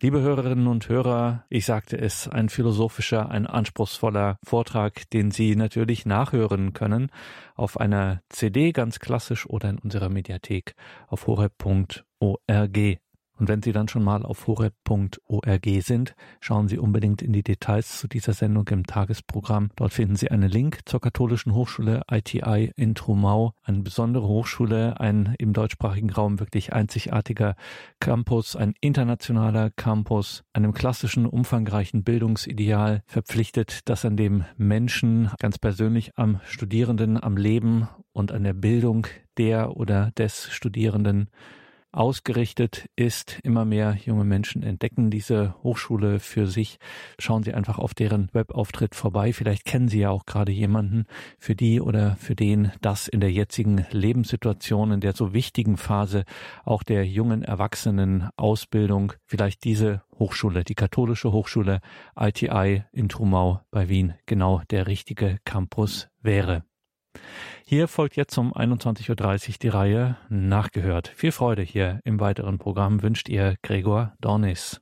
[0.01, 6.05] Liebe Hörerinnen und Hörer, ich sagte es, ein philosophischer, ein anspruchsvoller Vortrag, den Sie natürlich
[6.05, 7.09] nachhören können
[7.55, 10.75] auf einer CD ganz klassisch oder in unserer Mediathek
[11.07, 12.99] auf horeb.org.
[13.39, 17.97] Und wenn Sie dann schon mal auf horeb.org sind, schauen Sie unbedingt in die Details
[17.97, 19.71] zu dieser Sendung im Tagesprogramm.
[19.75, 25.35] Dort finden Sie einen Link zur katholischen Hochschule ITI in Trumau, eine besondere Hochschule, ein
[25.39, 27.55] im deutschsprachigen Raum wirklich einzigartiger
[27.99, 36.11] Campus, ein internationaler Campus, einem klassischen, umfangreichen Bildungsideal verpflichtet, das an dem Menschen ganz persönlich
[36.17, 39.07] am Studierenden, am Leben und an der Bildung
[39.37, 41.29] der oder des Studierenden
[41.93, 43.39] ausgerichtet ist.
[43.43, 46.77] Immer mehr junge Menschen entdecken diese Hochschule für sich.
[47.19, 49.31] Schauen Sie einfach auf deren Webauftritt vorbei.
[49.31, 51.05] Vielleicht kennen Sie ja auch gerade jemanden,
[51.39, 56.25] für die oder für den das in der jetzigen Lebenssituation, in der so wichtigen Phase
[56.65, 61.79] auch der jungen Erwachsenen Ausbildung, vielleicht diese Hochschule, die katholische Hochschule
[62.19, 66.63] ITI in Trumau bei Wien genau der richtige Campus wäre.
[67.65, 71.11] Hier folgt jetzt um 21.30 Uhr die Reihe Nachgehört.
[71.15, 74.81] Viel Freude hier im weiteren Programm wünscht ihr Gregor Dornis.